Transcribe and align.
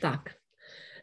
Tak, 0.00 0.20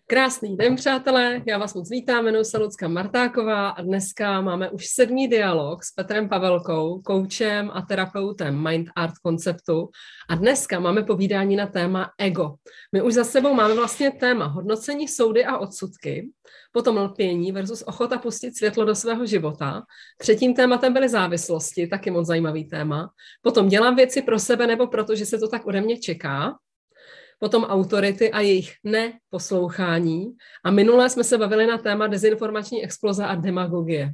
Krásný 0.07 0.57
den, 0.57 0.75
přátelé, 0.75 1.41
já 1.47 1.57
vás 1.57 1.73
moc 1.73 1.89
vítám, 1.89 2.23
jmenuji 2.23 2.45
se 2.45 2.57
Lucka 2.57 2.87
Martáková 2.87 3.69
a 3.69 3.81
dneska 3.81 4.41
máme 4.41 4.69
už 4.69 4.87
sedmý 4.87 5.27
dialog 5.27 5.83
s 5.83 5.91
Petrem 5.91 6.29
Pavelkou, 6.29 7.01
koučem 7.01 7.71
a 7.73 7.81
terapeutem 7.81 8.63
Mind 8.69 8.89
Art 8.95 9.13
konceptu 9.23 9.89
a 10.29 10.35
dneska 10.35 10.79
máme 10.79 11.03
povídání 11.03 11.55
na 11.55 11.67
téma 11.67 12.11
ego. 12.19 12.53
My 12.91 13.01
už 13.01 13.13
za 13.13 13.23
sebou 13.23 13.53
máme 13.53 13.75
vlastně 13.75 14.11
téma 14.11 14.45
hodnocení 14.45 15.07
soudy 15.07 15.45
a 15.45 15.57
odsudky, 15.57 16.29
potom 16.71 16.97
lpění 16.97 17.51
versus 17.51 17.83
ochota 17.87 18.17
pustit 18.17 18.57
světlo 18.57 18.85
do 18.85 18.95
svého 18.95 19.25
života. 19.25 19.83
Třetím 20.17 20.53
tématem 20.53 20.93
byly 20.93 21.09
závislosti, 21.09 21.87
taky 21.87 22.11
moc 22.11 22.27
zajímavý 22.27 22.69
téma. 22.69 23.09
Potom 23.41 23.67
dělám 23.67 23.95
věci 23.95 24.21
pro 24.21 24.39
sebe 24.39 24.67
nebo 24.67 24.87
proto, 24.87 25.15
že 25.15 25.25
se 25.25 25.37
to 25.37 25.47
tak 25.47 25.65
ode 25.65 25.81
mě 25.81 25.99
čeká 25.99 26.53
potom 27.39 27.63
autority 27.63 28.31
a 28.31 28.39
jejich 28.39 28.71
neposlouchání. 28.83 30.25
A 30.65 30.71
minule 30.71 31.09
jsme 31.09 31.23
se 31.23 31.37
bavili 31.37 31.67
na 31.67 31.77
téma 31.77 32.07
dezinformační 32.07 32.83
exploze 32.83 33.25
a 33.25 33.35
demagogie. 33.35 34.09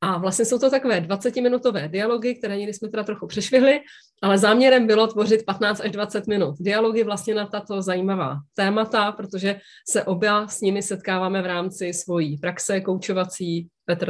A 0.00 0.18
vlastně 0.18 0.44
jsou 0.44 0.58
to 0.58 0.70
takové 0.70 1.00
20-minutové 1.00 1.88
dialogy, 1.88 2.34
které 2.34 2.56
někdy 2.56 2.74
jsme 2.74 2.88
teda 2.88 3.04
trochu 3.04 3.26
přešvihli, 3.26 3.80
ale 4.22 4.38
záměrem 4.38 4.86
bylo 4.86 5.06
tvořit 5.06 5.46
15 5.46 5.80
až 5.80 5.90
20 5.90 6.26
minut. 6.26 6.54
Dialogy 6.60 7.04
vlastně 7.04 7.34
na 7.34 7.46
tato 7.46 7.82
zajímavá 7.82 8.36
témata, 8.54 9.12
protože 9.12 9.60
se 9.88 10.04
oba 10.04 10.48
s 10.48 10.60
nimi 10.60 10.82
setkáváme 10.82 11.42
v 11.42 11.46
rámci 11.46 11.92
svojí 11.92 12.38
praxe 12.38 12.80
koučovací, 12.80 13.68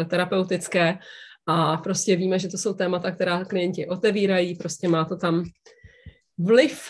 terapeutické 0.09 0.99
a 1.47 1.77
prostě 1.77 2.17
víme, 2.17 2.39
že 2.39 2.49
to 2.49 2.59
jsou 2.59 2.75
témata, 2.75 3.11
která 3.11 3.45
klienti 3.45 3.87
otevírají, 3.87 4.57
prostě 4.57 4.89
má 4.89 5.05
to 5.05 5.17
tam 5.17 5.45
vliv 6.39 6.89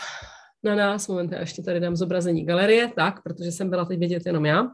na 0.65 0.75
nás. 0.75 1.09
Moment, 1.09 1.33
já 1.33 1.41
ještě 1.41 1.63
tady 1.63 1.81
dám 1.81 1.97
zobrazení 1.97 2.45
galerie, 2.45 2.91
tak, 2.97 3.23
protože 3.23 3.53
jsem 3.53 3.71
byla 3.71 3.85
teď 3.85 3.99
vidět 3.99 4.27
jenom 4.27 4.47
já. 4.47 4.69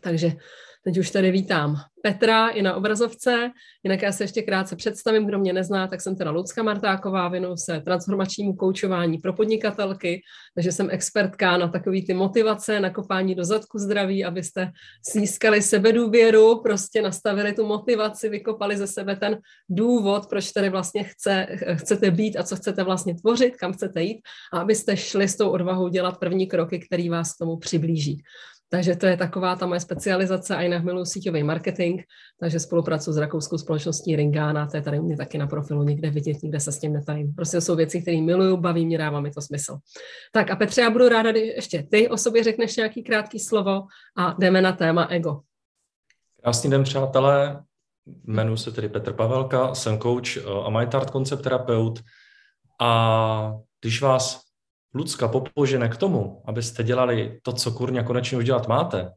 Takže 0.00 0.32
teď 0.88 0.98
už 0.98 1.10
tady 1.10 1.30
vítám 1.30 1.76
Petra 2.02 2.48
i 2.48 2.62
na 2.62 2.74
obrazovce. 2.74 3.50
Jinak 3.84 4.02
já 4.02 4.12
se 4.12 4.24
ještě 4.24 4.42
krátce 4.42 4.76
představím, 4.76 5.26
kdo 5.26 5.38
mě 5.38 5.52
nezná, 5.52 5.86
tak 5.86 6.00
jsem 6.00 6.16
teda 6.16 6.30
Lucka 6.30 6.62
Martáková, 6.62 7.28
věnuju 7.28 7.56
se 7.56 7.80
transformačnímu 7.80 8.56
koučování 8.56 9.18
pro 9.18 9.32
podnikatelky, 9.32 10.22
takže 10.54 10.72
jsem 10.72 10.88
expertka 10.90 11.56
na 11.56 11.68
takový 11.68 12.06
ty 12.06 12.14
motivace, 12.14 12.80
na 12.80 12.90
kopání 12.90 13.34
do 13.34 13.44
zadku 13.44 13.78
zdraví, 13.78 14.24
abyste 14.24 14.70
získali 15.12 15.62
sebedůvěru, 15.62 16.62
prostě 16.62 17.02
nastavili 17.02 17.52
tu 17.52 17.66
motivaci, 17.66 18.28
vykopali 18.28 18.76
ze 18.76 18.86
sebe 18.86 19.16
ten 19.16 19.38
důvod, 19.68 20.26
proč 20.26 20.52
tady 20.52 20.70
vlastně 20.70 21.04
chce, 21.04 21.46
chcete 21.74 22.10
být 22.10 22.36
a 22.36 22.42
co 22.42 22.56
chcete 22.56 22.84
vlastně 22.84 23.14
tvořit, 23.14 23.56
kam 23.56 23.72
chcete 23.72 24.02
jít 24.02 24.20
a 24.52 24.60
abyste 24.60 24.96
šli 24.96 25.28
s 25.28 25.36
tou 25.36 25.50
odvahou 25.50 25.88
dělat 25.88 26.18
první 26.18 26.46
kroky, 26.46 26.78
který 26.78 27.08
vás 27.08 27.34
k 27.34 27.38
tomu 27.38 27.56
přiblíží. 27.56 28.22
Takže 28.70 28.96
to 28.96 29.06
je 29.06 29.16
taková 29.16 29.56
ta 29.56 29.66
moje 29.66 29.80
specializace 29.80 30.56
a 30.56 30.62
jinak 30.62 30.84
miluji 30.84 31.04
síťový 31.04 31.42
marketing, 31.42 32.00
takže 32.40 32.60
spolupracuji 32.60 33.12
s 33.12 33.16
rakouskou 33.16 33.58
společností 33.58 34.16
Ringana, 34.16 34.66
to 34.66 34.76
je 34.76 34.82
tady 34.82 35.00
u 35.00 35.02
mě 35.02 35.16
taky 35.16 35.38
na 35.38 35.46
profilu 35.46 35.82
někde 35.82 36.10
vidět, 36.10 36.42
nikde 36.42 36.60
se 36.60 36.72
s 36.72 36.78
tím 36.78 36.92
netajím. 36.92 37.34
Prostě 37.34 37.60
jsou 37.60 37.76
věci, 37.76 38.02
které 38.02 38.20
miluju, 38.20 38.56
baví 38.56 38.86
mě, 38.86 38.98
dává 38.98 39.20
mi 39.20 39.30
to 39.30 39.40
smysl. 39.40 39.78
Tak 40.32 40.50
a 40.50 40.56
Petře, 40.56 40.80
já 40.80 40.90
budu 40.90 41.08
ráda, 41.08 41.30
když 41.30 41.42
ještě 41.56 41.82
ty 41.82 42.08
o 42.08 42.16
sobě 42.16 42.44
řekneš 42.44 42.76
nějaký 42.76 43.02
krátký 43.02 43.38
slovo 43.40 43.82
a 44.16 44.34
jdeme 44.38 44.62
na 44.62 44.72
téma 44.72 45.06
ego. 45.10 45.40
Krásný 46.42 46.70
den, 46.70 46.82
přátelé. 46.82 47.62
Jmenuji 48.24 48.56
se 48.56 48.72
tedy 48.72 48.88
Petr 48.88 49.12
Pavelka, 49.12 49.74
jsem 49.74 49.98
coach 49.98 50.36
eh, 50.36 50.42
a 50.64 50.70
MyTart 50.70 51.10
koncept 51.10 51.42
terapeut 51.42 52.00
a 52.80 53.52
když 53.80 54.02
vás 54.02 54.47
Lucka 54.94 55.28
popožene 55.28 55.88
k 55.88 55.96
tomu, 55.96 56.42
abyste 56.46 56.84
dělali 56.84 57.40
to, 57.42 57.52
co 57.52 57.70
kurňa 57.70 58.02
konečně 58.02 58.38
už 58.38 58.44
dělat 58.44 58.68
máte 58.68 59.12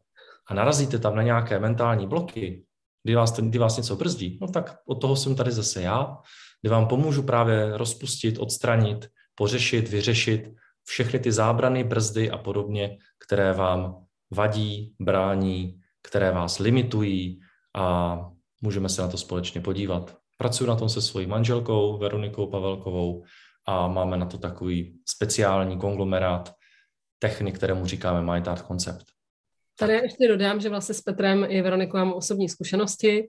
a 0.47 0.53
narazíte 0.53 0.99
tam 0.99 1.15
na 1.15 1.21
nějaké 1.21 1.59
mentální 1.59 2.07
bloky, 2.07 2.65
kdy 3.03 3.15
vás, 3.15 3.39
kdy 3.39 3.59
vás 3.59 3.77
něco 3.77 3.95
brzdí, 3.95 4.39
no 4.41 4.47
tak 4.47 4.77
od 4.87 4.95
toho 4.95 5.15
jsem 5.15 5.35
tady 5.35 5.51
zase 5.51 5.81
já, 5.81 6.17
kdy 6.61 6.69
vám 6.69 6.87
pomůžu 6.87 7.23
právě 7.23 7.77
rozpustit, 7.77 8.39
odstranit, 8.39 9.09
pořešit, 9.35 9.89
vyřešit 9.89 10.53
všechny 10.83 11.19
ty 11.19 11.31
zábrany, 11.31 11.83
brzdy 11.83 12.31
a 12.31 12.37
podobně, 12.37 12.97
které 13.25 13.53
vám 13.53 14.05
vadí, 14.31 14.95
brání, 14.99 15.79
které 16.03 16.31
vás 16.31 16.59
limitují 16.59 17.39
a 17.75 18.17
můžeme 18.61 18.89
se 18.89 19.01
na 19.01 19.07
to 19.07 19.17
společně 19.17 19.61
podívat. 19.61 20.17
Pracuji 20.37 20.67
na 20.67 20.75
tom 20.75 20.89
se 20.89 21.01
svojí 21.01 21.27
manželkou 21.27 21.97
Veronikou 21.97 22.47
Pavelkovou 22.47 23.23
a 23.65 23.87
máme 23.87 24.17
na 24.17 24.25
to 24.25 24.37
takový 24.37 24.99
speciální 25.05 25.77
konglomerát 25.77 26.53
technik, 27.19 27.55
kterému 27.55 27.85
říkáme 27.85 28.21
My 28.21 28.47
Art 28.47 28.67
Concept. 28.67 29.05
Tady 29.79 29.93
ještě 29.93 30.27
dodám, 30.27 30.59
že 30.61 30.69
vlastně 30.69 30.95
s 30.95 31.01
Petrem 31.01 31.45
i 31.49 31.61
Veronikou 31.61 31.97
mám 31.97 32.13
osobní 32.13 32.49
zkušenosti, 32.49 33.27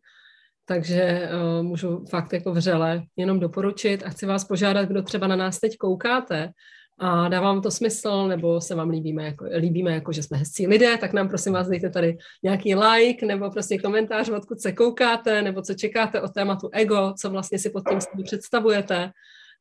takže 0.65 1.28
uh, 1.32 1.62
můžu 1.62 2.04
fakt 2.10 2.32
jako 2.32 2.53
vřele 2.53 3.03
jenom 3.16 3.41
doporučit 3.41 4.03
a 4.06 4.10
chci 4.10 4.26
vás 4.26 4.44
požádat, 4.44 4.88
kdo 4.88 5.03
třeba 5.03 5.26
na 5.26 5.37
nás 5.37 5.60
teď 5.60 5.76
koukáte 5.76 6.50
a 6.99 7.28
dává 7.28 7.47
vám 7.53 7.62
to 7.62 7.70
smysl, 7.70 8.28
nebo 8.28 8.60
se 8.60 8.75
vám 8.75 8.91
líbíme 8.91 9.25
jako, 9.25 9.44
líbíme 9.56 9.94
jako, 9.94 10.12
že 10.12 10.22
jsme 10.22 10.38
hezcí 10.38 10.66
lidé, 10.66 10.99
tak 10.99 11.12
nám 11.12 11.28
prosím 11.28 11.53
vás 11.53 11.69
dejte 11.69 11.91
tady 11.91 12.19
nějaký 12.43 12.75
like, 12.75 13.26
nebo 13.26 13.50
prostě 13.50 13.78
komentář, 13.78 14.28
odkud 14.28 14.60
se 14.60 14.72
koukáte, 14.72 15.43
nebo 15.43 15.62
co 15.62 15.75
čekáte 15.75 16.20
o 16.20 16.28
tématu 16.28 16.69
ego, 16.72 17.14
co 17.20 17.31
vlastně 17.31 17.59
si 17.59 17.70
pod 17.70 17.88
tím 17.88 18.25
představujete 18.25 19.10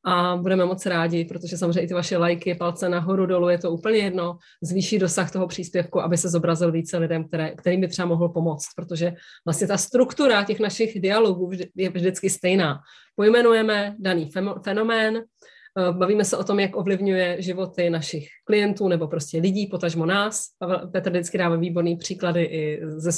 a 0.06 0.35
budeme 0.38 0.66
moc 0.66 0.85
rádi, 0.85 1.25
protože 1.25 1.57
samozřejmě 1.57 1.81
i 1.81 1.88
ty 1.88 1.94
vaše 1.94 2.17
lajky, 2.17 2.56
palce 2.56 2.89
nahoru, 2.89 3.25
dolů, 3.25 3.50
je 3.50 3.57
to 3.57 3.72
úplně 3.72 3.97
jedno, 3.97 4.38
zvýší 4.63 5.00
dosah 5.00 5.31
toho 5.31 5.47
příspěvku, 5.47 6.01
aby 6.01 6.17
se 6.17 6.29
zobrazil 6.29 6.72
více 6.72 6.97
lidem, 6.97 7.28
které, 7.28 7.56
kterým 7.56 7.81
by 7.81 7.88
třeba 7.88 8.07
mohl 8.07 8.29
pomoct, 8.29 8.67
protože 8.75 9.13
vlastně 9.45 9.67
ta 9.67 9.78
struktura 9.78 10.44
těch 10.44 10.59
našich 10.59 11.01
dialogů 11.01 11.51
je 11.75 11.89
vždycky 11.89 12.29
stejná. 12.29 12.79
Pojmenujeme 13.16 13.95
daný 14.00 14.29
fenomén, 14.63 15.17
eh, 15.17 15.91
Bavíme 15.91 16.25
se 16.25 16.38
o 16.38 16.44
tom, 16.44 16.59
jak 16.59 16.75
ovlivňuje 16.75 17.41
životy 17.41 17.89
našich 17.89 18.28
klientů 18.44 18.88
nebo 18.88 19.07
prostě 19.07 19.38
lidí, 19.38 19.68
potažmo 19.68 20.06
nás. 20.06 20.44
Petr 20.91 21.09
vždycky 21.09 21.38
dává 21.38 21.56
výborný 21.56 21.97
příklady 21.97 22.44
i 22.44 22.81
ze, 22.83 23.12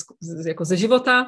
jako 0.47 0.65
ze 0.65 0.77
života. 0.77 1.25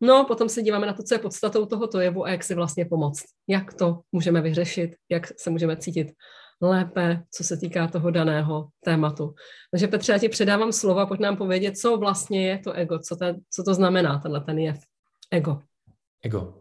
No, 0.00 0.24
potom 0.28 0.48
se 0.48 0.62
díváme 0.62 0.86
na 0.86 0.92
to, 0.92 1.02
co 1.02 1.14
je 1.14 1.18
podstatou 1.18 1.66
tohoto 1.66 2.00
jevu 2.00 2.24
a 2.24 2.30
jak 2.30 2.44
si 2.44 2.54
vlastně 2.54 2.84
pomoct. 2.84 3.24
Jak 3.48 3.74
to 3.74 4.00
můžeme 4.12 4.40
vyřešit, 4.40 4.90
jak 5.10 5.40
se 5.40 5.50
můžeme 5.50 5.76
cítit 5.76 6.12
lépe, 6.62 7.22
co 7.34 7.44
se 7.44 7.56
týká 7.56 7.88
toho 7.88 8.10
daného 8.10 8.68
tématu. 8.84 9.34
Takže 9.70 9.88
Petře, 9.88 10.12
já 10.12 10.18
ti 10.18 10.28
předávám 10.28 10.72
slova, 10.72 11.06
pojď 11.06 11.20
nám 11.20 11.36
povědět, 11.36 11.78
co 11.78 11.96
vlastně 11.96 12.48
je 12.48 12.58
to 12.58 12.72
ego, 12.72 12.98
co, 12.98 13.16
to, 13.16 13.26
co 13.50 13.62
to 13.62 13.74
znamená, 13.74 14.18
tenhle 14.18 14.40
ten 14.40 14.58
jev. 14.58 14.78
Ego. 15.30 15.60
Ego. 16.24 16.54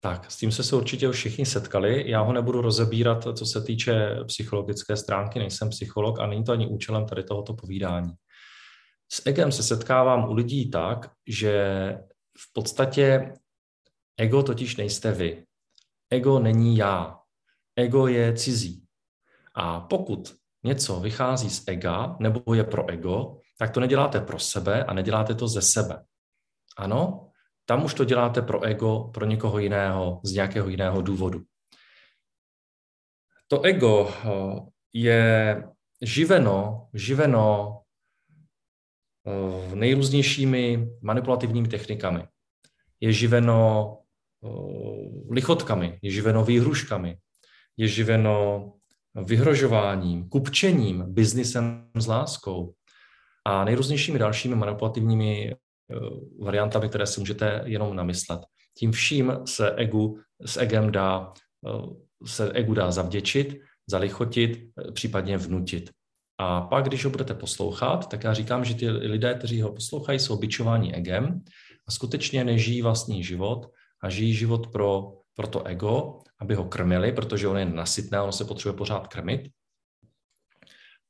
Tak, 0.00 0.30
s 0.30 0.36
tím 0.36 0.52
se 0.52 0.62
se 0.62 0.76
určitě 0.76 1.10
všichni 1.10 1.46
setkali. 1.46 2.10
Já 2.10 2.20
ho 2.20 2.32
nebudu 2.32 2.60
rozebírat, 2.60 3.28
co 3.38 3.46
se 3.46 3.62
týče 3.62 4.16
psychologické 4.26 4.96
stránky, 4.96 5.38
nejsem 5.38 5.68
psycholog 5.68 6.20
a 6.20 6.26
není 6.26 6.44
to 6.44 6.52
ani 6.52 6.66
účelem 6.66 7.06
tady 7.06 7.22
tohoto 7.22 7.54
povídání. 7.54 8.12
S 9.12 9.26
egem 9.26 9.52
se 9.52 9.62
setkávám 9.62 10.28
u 10.28 10.32
lidí 10.32 10.70
tak, 10.70 11.10
že 11.28 11.94
v 12.38 12.52
podstatě 12.52 13.34
ego 14.16 14.42
totiž 14.42 14.76
nejste 14.76 15.12
vy. 15.12 15.46
Ego 16.10 16.38
není 16.38 16.76
já. 16.76 17.18
Ego 17.76 18.06
je 18.06 18.36
cizí. 18.36 18.84
A 19.54 19.80
pokud 19.80 20.36
něco 20.62 21.00
vychází 21.00 21.50
z 21.50 21.68
ega 21.68 22.16
nebo 22.20 22.54
je 22.54 22.64
pro 22.64 22.90
ego, 22.90 23.40
tak 23.58 23.70
to 23.70 23.80
neděláte 23.80 24.20
pro 24.20 24.38
sebe 24.38 24.84
a 24.84 24.94
neděláte 24.94 25.34
to 25.34 25.48
ze 25.48 25.62
sebe. 25.62 26.04
Ano, 26.76 27.30
tam 27.64 27.84
už 27.84 27.94
to 27.94 28.04
děláte 28.04 28.42
pro 28.42 28.62
ego, 28.62 29.10
pro 29.14 29.26
někoho 29.26 29.58
jiného, 29.58 30.20
z 30.24 30.32
nějakého 30.32 30.68
jiného 30.68 31.02
důvodu. 31.02 31.40
To 33.48 33.62
ego 33.62 34.08
eh, 34.10 34.30
je 34.92 35.62
živeno, 36.02 36.88
živeno 36.94 37.80
nejrůznějšími 39.74 40.88
manipulativními 41.02 41.68
technikami. 41.68 42.24
Je 43.00 43.12
živeno 43.12 43.98
eh, 44.44 44.48
lichotkami, 45.30 45.98
je 46.02 46.10
živeno 46.10 46.44
výhruškami, 46.44 47.16
je 47.76 47.88
živeno 47.88 48.72
vyhrožováním, 49.24 50.28
kupčením, 50.28 51.04
biznisem 51.08 51.90
s 51.96 52.06
láskou 52.06 52.74
a 53.44 53.64
nejrůznějšími 53.64 54.18
dalšími 54.18 54.54
manipulativními 54.54 55.50
eh, 55.50 55.54
variantami, 56.40 56.88
které 56.88 57.06
si 57.06 57.20
můžete 57.20 57.62
jenom 57.64 57.96
namyslet. 57.96 58.40
Tím 58.78 58.92
vším 58.92 59.32
se 59.44 59.70
egu, 59.70 60.20
s 60.46 60.56
egem 60.56 60.92
dá, 60.92 61.32
se 62.26 62.52
egu 62.52 62.74
dá 62.74 62.90
zavděčit, 62.90 63.60
zalichotit, 63.90 64.58
případně 64.92 65.36
vnutit. 65.36 65.90
A 66.38 66.60
pak, 66.60 66.84
když 66.84 67.04
ho 67.04 67.10
budete 67.10 67.34
poslouchat, 67.34 68.08
tak 68.08 68.24
já 68.24 68.34
říkám, 68.34 68.64
že 68.64 68.74
ty 68.74 68.90
lidé, 68.90 69.34
kteří 69.34 69.62
ho 69.62 69.72
poslouchají, 69.72 70.18
jsou 70.18 70.36
bičováni 70.36 70.94
egem 70.94 71.44
a 71.88 71.90
skutečně 71.90 72.44
nežijí 72.44 72.82
vlastní 72.82 73.24
život 73.24 73.66
a 74.02 74.10
žijí 74.10 74.34
život 74.34 74.66
pro, 74.66 75.12
pro 75.34 75.46
to 75.46 75.66
ego, 75.66 76.18
aby 76.40 76.54
ho 76.54 76.64
krmili, 76.64 77.12
protože 77.12 77.48
on 77.48 77.58
je 77.58 77.64
nasytné, 77.64 78.20
ono 78.20 78.32
se 78.32 78.44
potřebuje 78.44 78.76
pořád 78.76 79.08
krmit. 79.08 79.50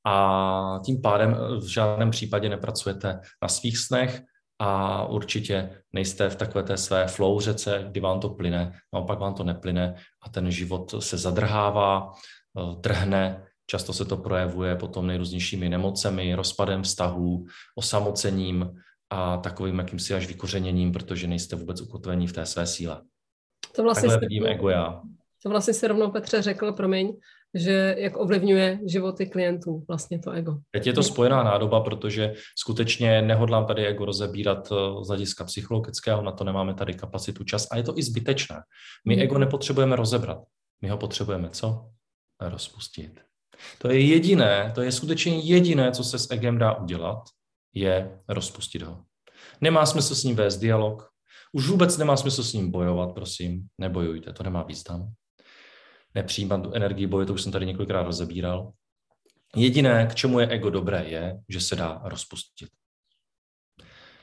a 0.07 0.81
tím 0.85 1.03
pádem 1.03 1.37
v 1.61 1.67
žádném 1.67 2.11
případě 2.11 2.49
nepracujete 2.49 3.21
na 3.43 3.49
svých 3.49 3.79
snech 3.79 4.23
a 4.59 5.05
určitě 5.07 5.83
nejste 5.93 6.31
v 6.31 6.37
takové 6.37 6.65
té 6.65 6.77
své 6.77 7.07
flow 7.07 7.41
řece, 7.41 7.85
kdy 7.89 8.01
vám 8.01 8.21
to 8.21 8.29
plyne, 8.29 8.81
naopak 8.93 9.19
vám 9.19 9.35
to 9.35 9.45
neplyne 9.45 9.95
a 10.23 10.29
ten 10.29 10.51
život 10.51 11.03
se 11.03 11.19
zadrhává, 11.19 12.13
trhne, 12.81 13.48
často 13.71 13.93
se 13.93 14.05
to 14.05 14.17
projevuje 14.17 14.77
potom 14.77 15.07
nejrůznějšími 15.07 15.69
nemocemi, 15.69 16.35
rozpadem 16.35 16.83
vztahů, 16.83 17.47
osamocením 17.77 18.71
a 19.11 19.37
takovým 19.37 19.79
jakýmsi 19.79 20.15
až 20.15 20.27
vykořeněním, 20.27 20.93
protože 20.93 21.27
nejste 21.27 21.57
vůbec 21.57 21.81
ukotvení 21.81 22.27
v 22.27 22.33
té 22.33 22.47
své 22.47 22.67
síle. 22.67 23.03
To 23.77 23.83
vlastně 23.83 24.09
Takhle 24.09 24.29
vidím 24.29 24.47
ego 24.47 24.69
já. 24.69 25.03
To 25.43 25.49
vlastně 25.49 25.75
si 25.75 25.89
rovnou 25.89 26.11
Petře 26.11 26.43
řekl, 26.43 26.73
promiň, 26.73 27.13
že 27.55 27.95
jak 27.99 28.17
ovlivňuje 28.17 28.81
životy 28.87 29.27
klientů 29.27 29.85
vlastně 29.89 30.19
to 30.19 30.31
ego. 30.31 30.59
Teď 30.71 30.87
je 30.87 30.93
to 30.93 31.03
spojená 31.03 31.43
nádoba, 31.43 31.81
protože 31.81 32.33
skutečně 32.59 33.23
nehodlám 33.23 33.67
tady 33.67 33.87
ego 33.87 34.05
rozebírat 34.05 34.69
eh, 34.73 35.05
z 35.05 35.09
hlediska 35.09 35.45
psychologického, 35.45 36.23
na 36.23 36.33
to 36.33 36.45
nemáme 36.45 36.75
tady 36.75 36.95
kapacitu 36.95 37.45
čas 37.45 37.67
a 37.71 37.77
je 37.77 37.83
to 37.83 37.99
i 37.99 38.03
zbytečné. 38.03 38.57
My 39.07 39.15
hmm. 39.15 39.23
ego 39.23 39.39
nepotřebujeme 39.39 39.97
rozebrat, 39.97 40.39
my 40.83 40.89
ho 40.89 40.99
potřebujeme 40.99 41.51
co? 41.51 41.91
Rozpustit. 42.41 43.28
To 43.79 43.91
je 43.91 44.01
jediné, 44.01 44.73
to 44.75 44.83
je 44.83 44.93
skutečně 44.93 45.39
jediné, 45.39 45.93
co 45.93 46.05
se 46.05 46.19
s 46.19 46.31
egem 46.31 46.59
dá 46.59 46.75
udělat, 46.75 47.23
je 47.75 48.19
rozpustit 48.29 48.83
ho. 48.83 49.05
Nemá 49.61 49.87
smysl 49.87 50.15
s 50.15 50.25
ním 50.25 50.37
vést 50.37 50.57
dialog, 50.57 51.09
už 51.53 51.69
vůbec 51.69 51.99
nemá 51.99 52.17
smysl 52.17 52.43
s 52.43 52.53
ním 52.53 52.71
bojovat, 52.71 53.15
prosím, 53.15 53.67
nebojujte, 53.79 54.33
to 54.33 54.43
nemá 54.43 54.63
význam 54.63 55.15
nepřijímat 56.15 56.63
tu 56.63 56.73
energii 56.73 57.07
boje, 57.07 57.27
to 57.27 57.35
už 57.35 57.43
jsem 57.43 57.53
tady 57.53 57.67
několikrát 57.67 58.03
rozebíral. 58.03 58.73
Jediné, 59.57 60.07
k 60.07 60.15
čemu 60.15 60.41
je 60.41 60.49
ego 60.49 60.71
dobré, 60.71 61.05
je, 61.05 61.39
že 61.49 61.61
se 61.61 61.77
dá 61.77 62.01
rozpustit. 62.05 62.69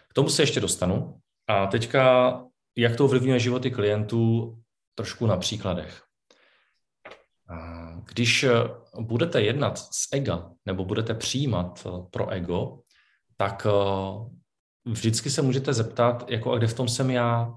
K 0.09 0.13
tomu 0.13 0.29
se 0.29 0.43
ještě 0.43 0.59
dostanu. 0.59 1.19
A 1.47 1.67
teďka, 1.67 2.33
jak 2.77 2.95
to 2.95 3.05
ovlivňuje 3.05 3.39
životy 3.39 3.71
klientů, 3.71 4.55
trošku 4.95 5.25
na 5.25 5.37
příkladech. 5.37 6.03
Když 8.13 8.45
budete 8.99 9.41
jednat 9.41 9.77
s 9.77 10.07
ega, 10.13 10.51
nebo 10.65 10.85
budete 10.85 11.13
přijímat 11.13 11.87
pro 12.11 12.29
ego, 12.29 12.79
tak 13.37 13.67
eh, 13.69 14.29
vždycky 14.85 15.29
se 15.29 15.41
můžete 15.41 15.73
zeptat, 15.73 16.29
jako 16.29 16.51
a 16.51 16.57
kde 16.57 16.67
v 16.67 16.73
tom 16.73 16.87
jsem 16.87 17.11
já, 17.11 17.53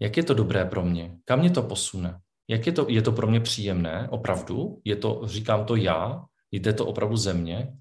jak 0.00 0.16
je 0.16 0.22
to 0.22 0.34
dobré 0.34 0.64
pro 0.64 0.84
mě, 0.84 1.16
kam 1.24 1.38
mě 1.38 1.50
to 1.50 1.62
posune, 1.62 2.20
jak 2.48 2.66
je 2.66 2.72
to, 2.72 2.86
je 2.88 3.02
to 3.02 3.12
pro 3.12 3.26
mě 3.26 3.40
příjemné, 3.40 4.08
opravdu? 4.10 4.80
Je 4.84 4.96
to, 4.96 5.22
říkám 5.24 5.64
to 5.64 5.76
já, 5.76 6.24
jde 6.52 6.72
to 6.72 6.86
opravdu 6.86 7.16
ze 7.16 7.34
mě? 7.34 7.72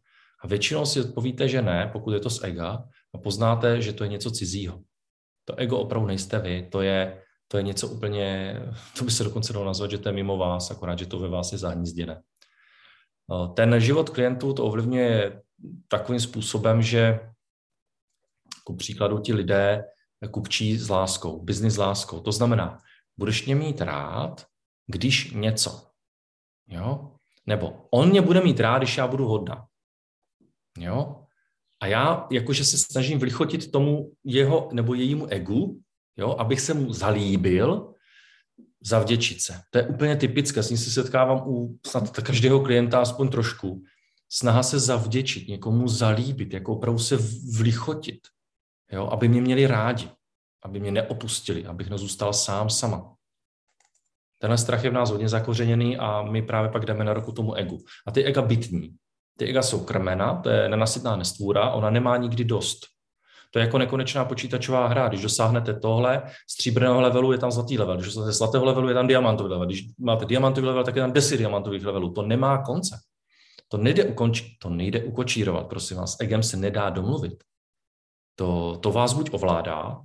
A 0.44 0.48
většinou 0.48 0.86
si 0.86 1.02
odpovíte, 1.02 1.48
že 1.48 1.62
ne, 1.62 1.90
pokud 1.94 2.12
je 2.12 2.20
to 2.20 2.30
z 2.30 2.44
ega, 2.44 2.84
a 3.14 3.18
poznáte, 3.18 3.82
že 3.82 3.94
to 3.94 4.04
je 4.04 4.10
něco 4.10 4.32
cizího. 4.32 4.82
To 5.46 5.56
ego 5.56 5.78
opravdu 5.78 6.08
nejste 6.08 6.40
vy, 6.40 6.68
to 6.72 6.82
je, 6.82 7.24
to 7.52 7.58
je 7.58 7.64
něco 7.64 7.88
úplně, 7.88 8.56
to 8.98 9.04
by 9.06 9.12
se 9.12 9.24
dokonce 9.24 9.54
dalo 9.54 9.66
nazvat, 9.66 9.92
že 9.92 9.98
to 9.98 10.10
je 10.10 10.14
mimo 10.14 10.38
vás, 10.38 10.72
akorát, 10.72 11.00
že 11.00 11.06
to 11.06 11.20
ve 11.20 11.28
vás 11.28 11.52
je 11.52 11.58
zahnízděné. 11.58 12.22
Ten 13.54 13.80
život 13.80 14.10
klientů 14.10 14.54
to 14.54 14.66
ovlivňuje 14.66 15.42
takovým 15.88 16.20
způsobem, 16.20 16.82
že 16.82 17.20
ku 18.64 18.76
příkladu 18.76 19.20
ti 19.20 19.34
lidé 19.34 19.84
kupčí 20.32 20.78
s 20.78 20.90
láskou, 20.90 21.44
biznis 21.44 21.74
s 21.74 21.78
láskou. 21.78 22.20
To 22.20 22.32
znamená, 22.32 22.80
budeš 23.18 23.46
mě 23.46 23.56
mít 23.56 23.82
rád, 23.82 24.46
když 24.88 25.32
něco. 25.32 25.88
Jo? 26.68 27.16
Nebo 27.46 27.88
on 27.92 28.10
mě 28.10 28.22
bude 28.22 28.42
mít 28.42 28.60
rád, 28.60 28.78
když 28.78 28.98
já 28.98 29.08
budu 29.08 29.28
hodná. 29.28 29.68
Jo? 30.78 31.26
A 31.82 31.88
já 31.88 32.28
jakože 32.32 32.66
se 32.66 32.78
snažím 32.78 33.20
vlichotit 33.20 33.72
tomu 33.72 34.12
jeho 34.24 34.70
nebo 34.74 34.94
jejímu 34.94 35.28
egu, 35.28 35.82
jo, 36.22 36.36
abych 36.40 36.62
se 36.62 36.74
mu 36.74 36.94
zalíbil, 36.94 37.94
zavděčit 38.82 39.42
se. 39.42 39.62
To 39.70 39.78
je 39.78 39.88
úplně 39.88 40.16
typické, 40.16 40.64
s 40.64 40.70
ním 40.70 40.78
se 40.78 40.92
setkávám 40.92 41.44
u 41.48 41.80
snad 41.88 42.10
každého 42.10 42.60
klienta 42.60 43.02
aspoň 43.02 43.30
trošku. 43.30 43.84
Snaha 44.30 44.64
se 44.64 44.80
zavděčit, 44.80 45.48
někomu 45.48 45.88
zalíbit, 45.88 46.54
jako 46.54 46.74
opravdu 46.74 47.00
se 47.00 47.18
vlichotit, 47.58 48.20
jo, 48.92 49.08
aby 49.08 49.28
mě 49.28 49.42
měli 49.42 49.68
rádi, 49.68 50.10
aby 50.64 50.80
mě 50.80 50.92
neopustili, 50.92 51.66
abych 51.66 51.90
nezůstal 51.90 52.34
sám 52.34 52.70
sama. 52.70 53.16
Tenhle 54.40 54.58
strach 54.58 54.84
je 54.84 54.90
v 54.90 54.94
nás 54.94 55.10
hodně 55.10 55.30
zakořeněný 55.30 55.98
a 55.98 56.22
my 56.22 56.42
právě 56.42 56.72
pak 56.72 56.86
jdeme 56.86 57.04
na 57.04 57.14
roku 57.14 57.32
tomu 57.32 57.54
egu. 57.54 57.78
A 58.08 58.12
ty 58.12 58.24
ega 58.24 58.42
bytní. 58.42 58.96
Ty 59.38 59.46
ega 59.46 59.62
jsou 59.62 59.86
krmena, 59.86 60.42
to 60.42 60.50
je 60.50 60.70
nenasytná 60.70 61.16
nestvůra, 61.16 61.72
ona 61.72 61.90
nemá 61.90 62.18
nikdy 62.18 62.44
dost. 62.44 62.80
To 63.52 63.60
je 63.60 63.66
jako 63.66 63.78
nekonečná 63.78 64.26
počítačová 64.26 64.88
hra. 64.88 65.08
Když 65.08 65.22
dosáhnete 65.22 65.74
tohle 65.74 66.24
stříbrného 66.50 67.02
levelu, 67.02 67.32
je 67.32 67.38
tam 67.38 67.52
zlatý 67.52 67.78
level. 67.78 67.96
Když 67.96 68.06
dosáhnete 68.06 68.34
zlatého 68.34 68.66
levelu, 68.66 68.88
je 68.88 68.94
tam 68.94 69.08
diamantový 69.08 69.50
level. 69.50 69.66
Když 69.66 69.84
máte 70.00 70.26
diamantový 70.26 70.68
level, 70.68 70.84
tak 70.84 70.96
je 70.96 71.02
tam 71.02 71.12
10 71.12 71.38
diamantových 71.38 71.86
levelů. 71.86 72.14
To 72.14 72.22
nemá 72.22 72.58
konce. 72.58 73.00
To 73.68 73.78
nejde, 73.78 74.06
ukončit, 74.06 74.46
to 74.62 74.70
nejde 74.70 75.04
ukočírovat, 75.04 75.68
prosím 75.68 75.98
vás. 75.98 76.18
Egem 76.20 76.44
se 76.44 76.58
nedá 76.58 76.90
domluvit. 76.90 77.44
To, 78.36 78.78
to 78.82 78.92
vás 78.92 79.14
buď 79.14 79.30
ovládá, 79.34 80.02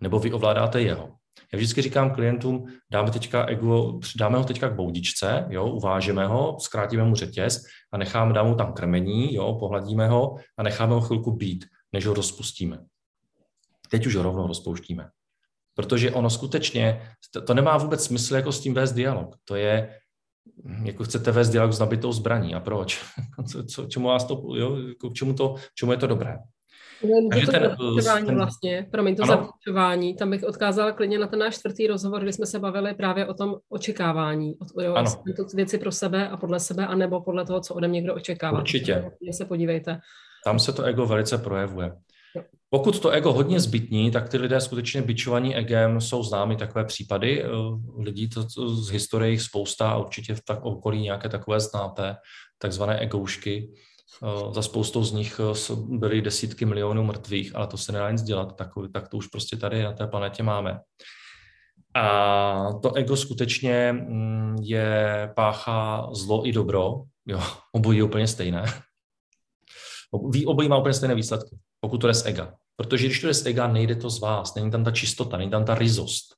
nebo 0.00 0.18
vy 0.18 0.32
ovládáte 0.32 0.82
jeho. 0.82 1.08
Já 1.52 1.56
vždycky 1.56 1.82
říkám 1.82 2.10
klientům, 2.10 2.66
dáme, 2.90 3.10
teďka 3.10 3.44
ego, 3.44 4.00
dáme 4.16 4.38
ho 4.38 4.44
teďka 4.44 4.68
k 4.68 4.74
boudičce, 4.74 5.46
jo, 5.48 5.66
uvážeme 5.66 6.26
ho, 6.26 6.56
zkrátíme 6.60 7.04
mu 7.04 7.14
řetěz 7.14 7.64
a 7.92 7.96
necháme, 7.96 8.32
dáme 8.32 8.48
mu 8.48 8.54
tam 8.54 8.72
krmení, 8.72 9.34
jo, 9.34 9.56
pohladíme 9.60 10.08
ho 10.08 10.36
a 10.58 10.62
necháme 10.62 10.94
ho 10.94 11.00
chvilku 11.00 11.32
být, 11.32 11.64
než 11.92 12.06
ho 12.06 12.14
rozpustíme. 12.14 12.78
Teď 13.90 14.06
už 14.06 14.16
ho 14.16 14.22
rovnou 14.22 14.46
rozpouštíme. 14.46 15.10
Protože 15.74 16.10
ono 16.10 16.30
skutečně, 16.30 17.02
to 17.46 17.54
nemá 17.54 17.76
vůbec 17.76 18.04
smysl 18.04 18.34
jako 18.34 18.52
s 18.52 18.60
tím 18.60 18.74
vést 18.74 18.92
dialog. 18.92 19.36
To 19.44 19.54
je, 19.54 19.98
jako 20.84 21.04
chcete 21.04 21.30
vést 21.30 21.50
dialog 21.50 21.72
s 21.72 21.78
nabitou 21.78 22.12
zbraní. 22.12 22.54
A 22.54 22.60
proč? 22.60 23.04
Co, 23.52 23.64
co, 23.64 23.86
čemu 23.86 24.08
vás 24.08 24.24
to, 24.24 24.42
jo, 24.54 24.76
jako 24.76 25.10
čemu, 25.10 25.34
to, 25.34 25.54
čemu 25.74 25.92
je 25.92 25.98
to 25.98 26.06
dobré? 26.06 26.38
Takže 27.30 27.46
to 27.46 27.52
ten, 27.52 27.76
ten, 28.26 28.36
vlastně, 28.36 28.88
promiň, 28.92 29.16
to 29.16 29.26
započování, 29.26 30.16
tam 30.16 30.30
bych 30.30 30.44
odkázala 30.44 30.92
klidně 30.92 31.18
na 31.18 31.26
ten 31.26 31.38
náš 31.38 31.58
čtvrtý 31.58 31.86
rozhovor, 31.86 32.22
kdy 32.22 32.32
jsme 32.32 32.46
se 32.46 32.58
bavili 32.58 32.94
právě 32.94 33.26
o 33.26 33.34
tom 33.34 33.54
očekávání, 33.68 34.54
o, 34.76 34.82
jo, 34.82 34.94
to 35.36 35.44
věci 35.54 35.78
pro 35.78 35.92
sebe 35.92 36.28
a 36.28 36.36
podle 36.36 36.60
sebe, 36.60 36.86
anebo 36.86 37.20
podle 37.20 37.46
toho, 37.46 37.60
co 37.60 37.74
ode 37.74 37.88
mě 37.88 38.02
kdo 38.02 38.14
očekává. 38.14 38.58
Určitě. 38.58 38.94
Takže 38.94 39.32
se 39.32 39.44
podívejte. 39.44 40.00
Tam 40.44 40.58
se 40.58 40.72
to 40.72 40.82
ego 40.82 41.06
velice 41.06 41.38
projevuje. 41.38 41.92
Pokud 42.70 43.00
to 43.00 43.10
ego 43.10 43.32
hodně 43.32 43.60
zbytní, 43.60 44.10
tak 44.10 44.28
ty 44.28 44.38
lidé 44.38 44.60
skutečně 44.60 45.02
byčovaní 45.02 45.56
egem 45.56 46.00
jsou 46.00 46.22
známy 46.22 46.56
takové 46.56 46.84
případy. 46.84 47.44
Eh, 47.44 47.48
lidí 47.98 48.28
to, 48.28 48.46
to 48.54 48.68
z 48.68 48.90
historie 48.90 49.30
jich 49.30 49.42
spousta 49.42 49.90
a 49.90 49.96
určitě 49.96 50.34
v 50.34 50.40
tak 50.44 50.64
okolí 50.64 51.00
nějaké 51.00 51.28
takové 51.28 51.60
znáte, 51.60 52.16
takzvané 52.58 52.98
egoušky 52.98 53.68
Eh, 54.22 54.54
za 54.54 54.62
spoustou 54.62 55.04
z 55.04 55.12
nich 55.12 55.40
eh, 55.40 55.74
byly 55.76 56.22
desítky 56.22 56.64
milionů 56.64 57.04
mrtvých, 57.04 57.56
ale 57.56 57.66
to 57.66 57.76
se 57.76 57.92
nedá 57.92 58.10
nic 58.10 58.22
dělat, 58.22 58.56
tak, 58.56 58.68
tak 58.92 59.08
to 59.08 59.16
už 59.16 59.26
prostě 59.26 59.56
tady 59.56 59.82
na 59.82 59.92
té 59.92 60.06
planetě 60.06 60.42
máme. 60.42 60.80
A 61.94 62.72
to 62.82 62.94
ego 62.94 63.16
skutečně 63.16 63.92
mm, 63.92 64.56
je 64.62 65.30
páchá 65.36 66.08
zlo 66.12 66.48
i 66.48 66.52
dobro, 66.52 67.02
jo, 67.26 67.42
obojí 67.72 67.98
je 67.98 68.04
úplně 68.04 68.26
stejné. 68.26 68.64
Obojí 70.46 70.68
má 70.68 70.78
úplně 70.78 70.94
stejné 70.94 71.14
výsledky, 71.14 71.58
pokud 71.80 71.98
to 71.98 72.08
je 72.08 72.14
z 72.14 72.26
ega. 72.26 72.54
Protože 72.76 73.06
když 73.06 73.20
to 73.20 73.26
je 73.26 73.34
z 73.34 73.46
ega, 73.46 73.68
nejde 73.68 73.96
to 73.96 74.10
z 74.10 74.20
vás, 74.20 74.54
není 74.54 74.70
tam 74.70 74.84
ta 74.84 74.90
čistota, 74.90 75.36
není 75.36 75.50
tam 75.50 75.64
ta 75.64 75.74
rizost. 75.74 76.36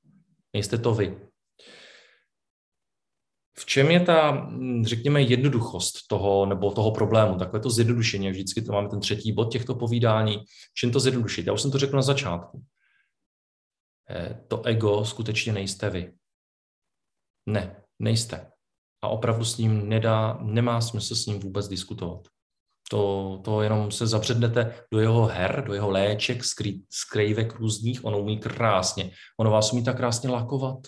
Nejste 0.54 0.78
to 0.78 0.94
vy. 0.94 1.20
V 3.58 3.66
čem 3.66 3.90
je 3.90 4.00
ta, 4.00 4.48
řekněme, 4.82 5.22
jednoduchost 5.22 6.06
toho 6.08 6.46
nebo 6.46 6.70
toho 6.70 6.90
problému, 6.90 7.38
takové 7.38 7.60
to 7.60 7.70
zjednodušení, 7.70 8.30
vždycky 8.30 8.62
to 8.62 8.72
máme 8.72 8.88
ten 8.88 9.00
třetí 9.00 9.32
bod 9.32 9.52
těchto 9.52 9.74
povídání, 9.74 10.44
čím 10.76 10.92
to 10.92 11.00
zjednodušit? 11.00 11.46
Já 11.46 11.52
už 11.52 11.62
jsem 11.62 11.70
to 11.70 11.78
řekl 11.78 11.96
na 11.96 12.02
začátku. 12.02 12.64
Eh, 14.10 14.40
to 14.48 14.62
ego 14.62 15.04
skutečně 15.04 15.52
nejste 15.52 15.90
vy. 15.90 16.12
Ne, 17.46 17.82
nejste. 17.98 18.50
A 19.02 19.08
opravdu 19.08 19.44
s 19.44 19.58
ním 19.58 19.88
nedá, 19.88 20.38
nemá 20.42 20.80
smysl 20.80 21.14
s 21.14 21.26
ním 21.26 21.40
vůbec 21.40 21.68
diskutovat. 21.68 22.33
To, 22.94 23.40
to 23.44 23.62
jenom 23.62 23.90
se 23.90 24.06
zapřednete 24.06 24.86
do 24.92 25.00
jeho 25.00 25.26
her, 25.26 25.64
do 25.66 25.74
jeho 25.74 25.90
léček, 25.90 26.44
skrý, 26.44 26.82
skrývek 26.90 27.54
různých, 27.54 28.04
ono 28.04 28.18
umí 28.18 28.38
krásně. 28.38 29.10
Ono 29.40 29.50
vás 29.50 29.72
umí 29.72 29.84
tak 29.84 29.96
krásně 29.96 30.28
lakovat, 30.30 30.78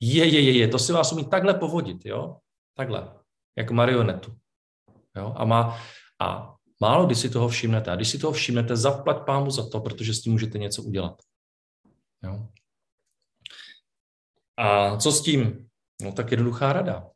je, 0.00 0.26
je, 0.26 0.40
je, 0.40 0.58
je, 0.58 0.68
to 0.68 0.78
si 0.78 0.92
vás 0.92 1.12
umí 1.12 1.24
takhle 1.24 1.54
povodit, 1.54 2.06
jo? 2.06 2.36
Takhle, 2.76 3.14
jako 3.58 3.74
marionetu. 3.74 4.36
Jo? 5.16 5.34
A, 5.36 5.44
má, 5.44 5.80
a 6.20 6.54
málo 6.80 7.06
kdy 7.06 7.14
si 7.14 7.30
toho 7.30 7.48
všimnete. 7.48 7.90
A 7.90 7.96
když 7.96 8.08
si 8.08 8.18
toho 8.18 8.32
všimnete, 8.32 8.76
zaplať 8.76 9.24
pámu 9.26 9.50
za 9.50 9.68
to, 9.68 9.80
protože 9.80 10.14
s 10.14 10.20
tím 10.20 10.32
můžete 10.32 10.58
něco 10.58 10.82
udělat. 10.82 11.22
Jo? 12.24 12.48
A 14.56 14.96
co 14.96 15.12
s 15.12 15.22
tím? 15.22 15.68
No 16.02 16.12
tak 16.12 16.30
jednoduchá 16.30 16.72
rada. 16.72 17.10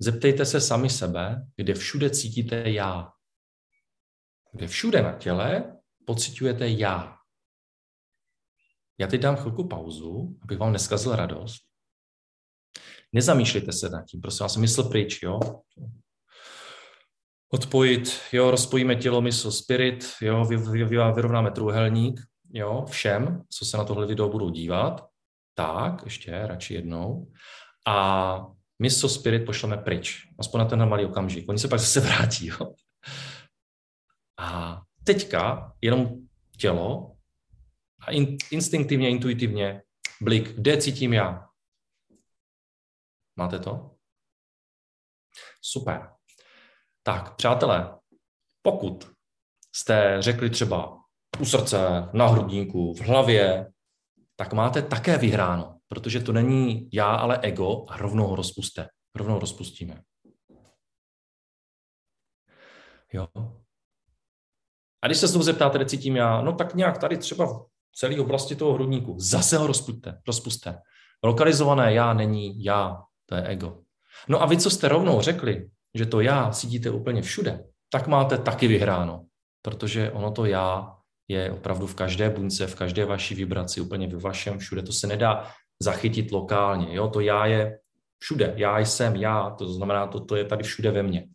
Zeptejte 0.00 0.46
se 0.46 0.60
sami 0.60 0.90
sebe, 0.90 1.46
kde 1.56 1.74
všude 1.74 2.10
cítíte 2.10 2.70
já. 2.70 3.12
Kde 4.52 4.66
všude 4.66 5.02
na 5.02 5.12
těle 5.12 5.76
pocitujete 6.04 6.68
já. 6.68 7.16
Já 8.98 9.06
teď 9.06 9.20
dám 9.20 9.36
chvilku 9.36 9.68
pauzu, 9.68 10.38
abych 10.42 10.58
vám 10.58 10.72
neskazil 10.72 11.16
radost. 11.16 11.62
Nezamýšlejte 13.12 13.72
se 13.72 13.88
nad 13.88 14.02
tím, 14.02 14.20
prosím 14.20 14.44
vás, 14.44 14.56
mysl 14.56 14.82
pryč, 14.82 15.22
jo? 15.22 15.40
Odpojit, 17.52 18.20
jo, 18.32 18.50
rozpojíme 18.50 18.96
tělo, 18.96 19.20
mysl, 19.20 19.50
spirit, 19.50 20.04
jo, 20.22 20.44
vy, 20.44 20.56
vy, 20.56 20.84
vy, 20.84 20.96
vyrovnáme 21.14 21.50
trůhelník, 21.50 22.20
jo, 22.52 22.84
všem, 22.88 23.42
co 23.50 23.64
se 23.64 23.76
na 23.76 23.84
tohle 23.84 24.06
video 24.06 24.28
budou 24.28 24.50
dívat. 24.50 25.06
Tak, 25.54 26.02
ještě 26.04 26.46
radši 26.46 26.74
jednou. 26.74 27.32
A 27.86 28.55
mysl, 28.78 29.08
spirit 29.08 29.46
pošleme 29.46 29.76
pryč, 29.76 30.28
aspoň 30.38 30.58
na 30.58 30.64
ten 30.64 30.88
malý 30.88 31.04
okamžik. 31.04 31.48
Oni 31.48 31.58
se 31.58 31.68
pak 31.68 31.80
zase 31.80 32.00
vrátí, 32.00 32.46
jo. 32.46 32.74
A 34.38 34.82
teďka 35.04 35.72
jenom 35.80 36.08
tělo 36.58 37.16
a 38.00 38.10
in, 38.10 38.36
instinktivně, 38.50 39.10
intuitivně 39.10 39.82
blik, 40.20 40.52
kde 40.52 40.76
cítím 40.76 41.12
já. 41.12 41.48
Máte 43.36 43.58
to? 43.58 43.96
Super. 45.62 46.10
Tak, 47.02 47.36
přátelé, 47.36 47.98
pokud 48.62 49.12
jste 49.74 50.16
řekli 50.22 50.50
třeba 50.50 51.02
u 51.40 51.44
srdce, 51.44 51.78
na 52.12 52.26
hrudníku, 52.26 52.94
v 52.94 53.00
hlavě, 53.00 53.72
tak 54.36 54.52
máte 54.52 54.82
také 54.82 55.18
vyhráno, 55.18 55.75
protože 55.88 56.20
to 56.20 56.32
není 56.32 56.88
já, 56.92 57.14
ale 57.14 57.38
ego 57.42 57.84
a 57.88 57.96
rovnou 57.96 58.26
ho 58.26 58.36
rozpuste. 58.36 58.88
Rovnou 59.14 59.38
rozpustíme. 59.38 60.02
Jo. 63.12 63.28
A 65.02 65.06
když 65.06 65.18
se 65.18 65.26
znovu 65.26 65.42
zeptáte, 65.42 65.78
kde 65.78 65.86
cítím 65.86 66.16
já, 66.16 66.40
no 66.40 66.52
tak 66.52 66.74
nějak 66.74 66.98
tady 66.98 67.16
třeba 67.16 67.46
v 67.46 67.66
celé 67.94 68.20
oblasti 68.20 68.56
toho 68.56 68.72
hrudníku, 68.72 69.16
zase 69.18 69.58
ho 69.58 69.66
rozpuste, 69.66 70.20
rozpuste. 70.26 70.78
Lokalizované 71.24 71.94
já 71.94 72.12
není 72.14 72.64
já, 72.64 73.02
to 73.26 73.34
je 73.34 73.42
ego. 73.42 73.82
No 74.28 74.42
a 74.42 74.46
vy, 74.46 74.56
co 74.56 74.70
jste 74.70 74.88
rovnou 74.88 75.20
řekli, 75.20 75.70
že 75.94 76.06
to 76.06 76.20
já 76.20 76.50
cítíte 76.50 76.90
úplně 76.90 77.22
všude, 77.22 77.64
tak 77.90 78.06
máte 78.06 78.38
taky 78.38 78.68
vyhráno, 78.68 79.26
protože 79.62 80.10
ono 80.10 80.30
to 80.30 80.44
já 80.44 80.96
je 81.28 81.52
opravdu 81.52 81.86
v 81.86 81.94
každé 81.94 82.30
buňce, 82.30 82.66
v 82.66 82.74
každé 82.74 83.04
vaší 83.04 83.34
vibraci, 83.34 83.80
úplně 83.80 84.08
ve 84.08 84.18
vašem 84.18 84.58
všude. 84.58 84.82
To 84.82 84.92
se 84.92 85.06
nedá 85.06 85.50
zachytit 85.82 86.32
lokálně. 86.32 86.86
Jo? 86.90 87.08
To 87.08 87.20
já 87.20 87.46
je 87.46 87.78
všude. 88.18 88.54
Já 88.56 88.78
jsem 88.78 89.16
já, 89.16 89.50
to 89.50 89.72
znamená, 89.72 90.06
to, 90.06 90.20
to 90.20 90.36
je 90.36 90.44
tady 90.44 90.64
všude 90.64 90.90
ve 90.90 91.02
mně. 91.02 91.26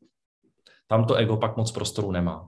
Tam 0.88 1.06
to 1.06 1.16
ego 1.16 1.38
pak 1.38 1.58
moc 1.58 1.72
prostoru 1.72 2.12
nemá. 2.12 2.48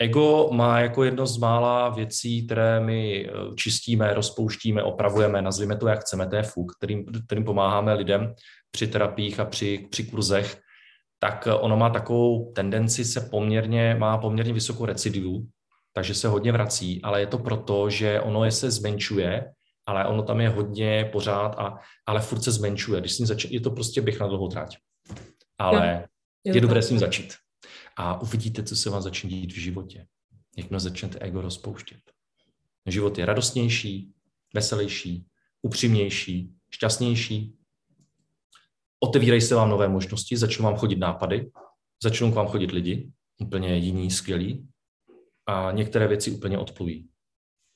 Ego 0.00 0.48
má 0.52 0.80
jako 0.80 1.04
jedno 1.04 1.26
z 1.26 1.38
mála 1.38 1.88
věcí, 1.88 2.46
které 2.46 2.80
my 2.80 3.26
eh, 3.26 3.30
čistíme, 3.56 4.14
rozpouštíme, 4.14 4.82
opravujeme, 4.82 5.42
nazvíme 5.42 5.76
to, 5.76 5.88
jak 5.88 6.00
chceme, 6.00 6.28
to 6.28 6.36
je 6.36 6.42
fuk, 6.42 6.72
kterým, 6.76 7.04
kterým 7.26 7.44
pomáháme 7.44 7.94
lidem 7.94 8.34
při 8.70 8.86
terapiích 8.86 9.40
a 9.40 9.44
při, 9.44 9.88
při 9.90 10.04
kurzech, 10.04 10.60
tak 11.18 11.46
eh, 11.46 11.54
ono 11.54 11.76
má 11.76 11.90
takovou 11.90 12.52
tendenci 12.52 13.04
se 13.04 13.20
poměrně, 13.20 13.96
má 13.98 14.18
poměrně 14.18 14.52
vysokou 14.52 14.84
recidivu, 14.84 15.46
takže 15.92 16.14
se 16.14 16.28
hodně 16.28 16.52
vrací, 16.52 17.02
ale 17.02 17.20
je 17.20 17.26
to 17.26 17.38
proto, 17.38 17.90
že 17.90 18.20
ono 18.20 18.44
je 18.44 18.50
se 18.50 18.70
zmenšuje, 18.70 19.52
ale 19.88 20.06
ono 20.06 20.22
tam 20.22 20.40
je 20.40 20.48
hodně 20.48 21.08
pořád, 21.12 21.54
a, 21.58 21.78
ale 22.06 22.20
furt 22.20 22.42
se 22.42 22.52
zmenšuje. 22.52 23.00
Když 23.00 23.12
s 23.12 23.18
ním 23.18 23.26
zač- 23.26 23.44
je 23.44 23.60
to 23.60 23.70
prostě 23.70 24.00
běh 24.00 24.20
na 24.20 24.26
dlouhou 24.26 24.48
trať. 24.48 24.76
Ale 25.58 26.06
je, 26.44 26.54
je 26.54 26.60
dobré 26.60 26.82
s 26.82 26.90
ním 26.90 26.98
začít. 26.98 27.34
A 27.96 28.20
uvidíte, 28.22 28.62
co 28.62 28.76
se 28.76 28.90
vám 28.90 29.02
začne 29.02 29.30
dít 29.30 29.52
v 29.52 29.58
životě. 29.58 30.06
Jakmile 30.56 30.80
začnete 30.80 31.18
ego 31.18 31.40
rozpouštět. 31.40 32.00
Život 32.86 33.18
je 33.18 33.26
radostnější, 33.26 34.12
veselější, 34.54 35.26
upřímnější, 35.62 36.52
šťastnější. 36.70 37.56
Otevírají 39.00 39.40
se 39.40 39.54
vám 39.54 39.70
nové 39.70 39.88
možnosti, 39.88 40.36
začnou 40.36 40.64
vám 40.64 40.76
chodit 40.76 40.96
nápady, 40.96 41.50
začnou 42.02 42.32
k 42.32 42.34
vám 42.34 42.46
chodit 42.46 42.70
lidi, 42.70 43.10
úplně 43.38 43.76
jiní, 43.76 44.10
skvělí, 44.10 44.68
a 45.46 45.72
některé 45.72 46.08
věci 46.08 46.30
úplně 46.30 46.58
odplují, 46.58 47.08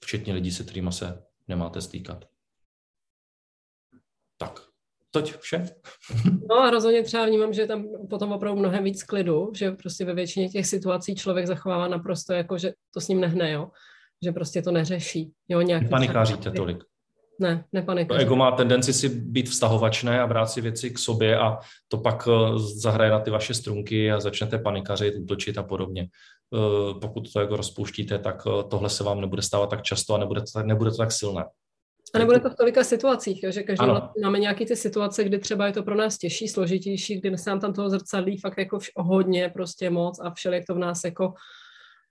včetně 0.04 0.34
lidí, 0.34 0.50
se 0.50 0.64
kterými 0.64 0.92
se 0.92 1.22
nemáte 1.48 1.80
stýkat. 1.80 2.24
Tak, 4.38 4.60
toť 5.10 5.36
vše. 5.36 5.64
No 6.48 6.58
a 6.58 6.70
rozhodně 6.70 7.02
třeba 7.02 7.26
vnímám, 7.26 7.52
že 7.52 7.66
tam 7.66 7.84
potom 8.10 8.32
opravdu 8.32 8.60
mnohem 8.60 8.84
víc 8.84 9.02
klidu, 9.02 9.52
že 9.56 9.70
prostě 9.70 10.04
ve 10.04 10.14
většině 10.14 10.48
těch 10.48 10.66
situací 10.66 11.14
člověk 11.14 11.46
zachovává 11.46 11.88
naprosto 11.88 12.32
jako, 12.32 12.58
že 12.58 12.72
to 12.94 13.00
s 13.00 13.08
ním 13.08 13.20
nehne, 13.20 13.52
jo. 13.52 13.70
Že 14.24 14.32
prostě 14.32 14.62
to 14.62 14.70
neřeší. 14.70 15.32
Jo, 15.48 15.60
nějaký 15.60 15.88
Panikáříte 15.88 16.50
tolik. 16.50 16.84
Ne, 17.38 17.64
nepanikař. 17.72 18.16
To 18.16 18.22
ego 18.22 18.36
má 18.36 18.50
tendenci 18.50 18.92
si 18.92 19.08
být 19.08 19.48
vztahovačné 19.48 20.20
a 20.20 20.26
brát 20.26 20.46
si 20.46 20.60
věci 20.60 20.90
k 20.90 20.98
sobě 20.98 21.38
a 21.38 21.58
to 21.88 21.98
pak 21.98 22.28
eh, 22.28 22.58
zahraje 22.58 23.10
na 23.10 23.20
ty 23.20 23.30
vaše 23.30 23.54
strunky 23.54 24.12
a 24.12 24.20
začnete 24.20 24.58
panikařit, 24.58 25.14
útočit 25.16 25.58
a 25.58 25.62
podobně. 25.62 26.08
Eh, 26.54 26.94
pokud 27.00 27.32
to 27.32 27.40
ego 27.40 27.56
rozpouštíte, 27.56 28.18
tak 28.18 28.42
eh, 28.46 28.64
tohle 28.70 28.90
se 28.90 29.04
vám 29.04 29.20
nebude 29.20 29.42
stávat 29.42 29.70
tak 29.70 29.82
často 29.82 30.14
a 30.14 30.18
nebude 30.18 30.40
to 30.40 30.46
tak, 30.54 30.66
nebude 30.66 30.90
to 30.90 30.96
tak 30.96 31.12
silné. 31.12 31.44
A 32.14 32.18
nebude 32.18 32.40
to 32.40 32.50
v 32.50 32.56
tolika 32.56 32.84
situacích, 32.84 33.42
jo, 33.42 33.50
že 33.50 33.62
každý 33.62 33.86
vlastně 33.86 34.22
máme 34.24 34.38
nějaké 34.38 34.66
ty 34.66 34.76
situace, 34.76 35.24
kdy 35.24 35.38
třeba 35.38 35.66
je 35.66 35.72
to 35.72 35.82
pro 35.82 35.94
nás 35.94 36.18
těžší, 36.18 36.48
složitější, 36.48 37.20
kdy 37.20 37.38
se 37.38 37.50
nám 37.50 37.60
tam 37.60 37.72
toho 37.72 37.90
zrcadlí 37.90 38.38
fakt 38.38 38.58
jako 38.58 38.76
vš- 38.76 38.90
hodně, 38.96 39.48
prostě 39.48 39.90
moc 39.90 40.20
a 40.20 40.30
všelijak 40.30 40.64
to 40.66 40.74
v 40.74 40.78
nás 40.78 41.04
jako 41.04 41.34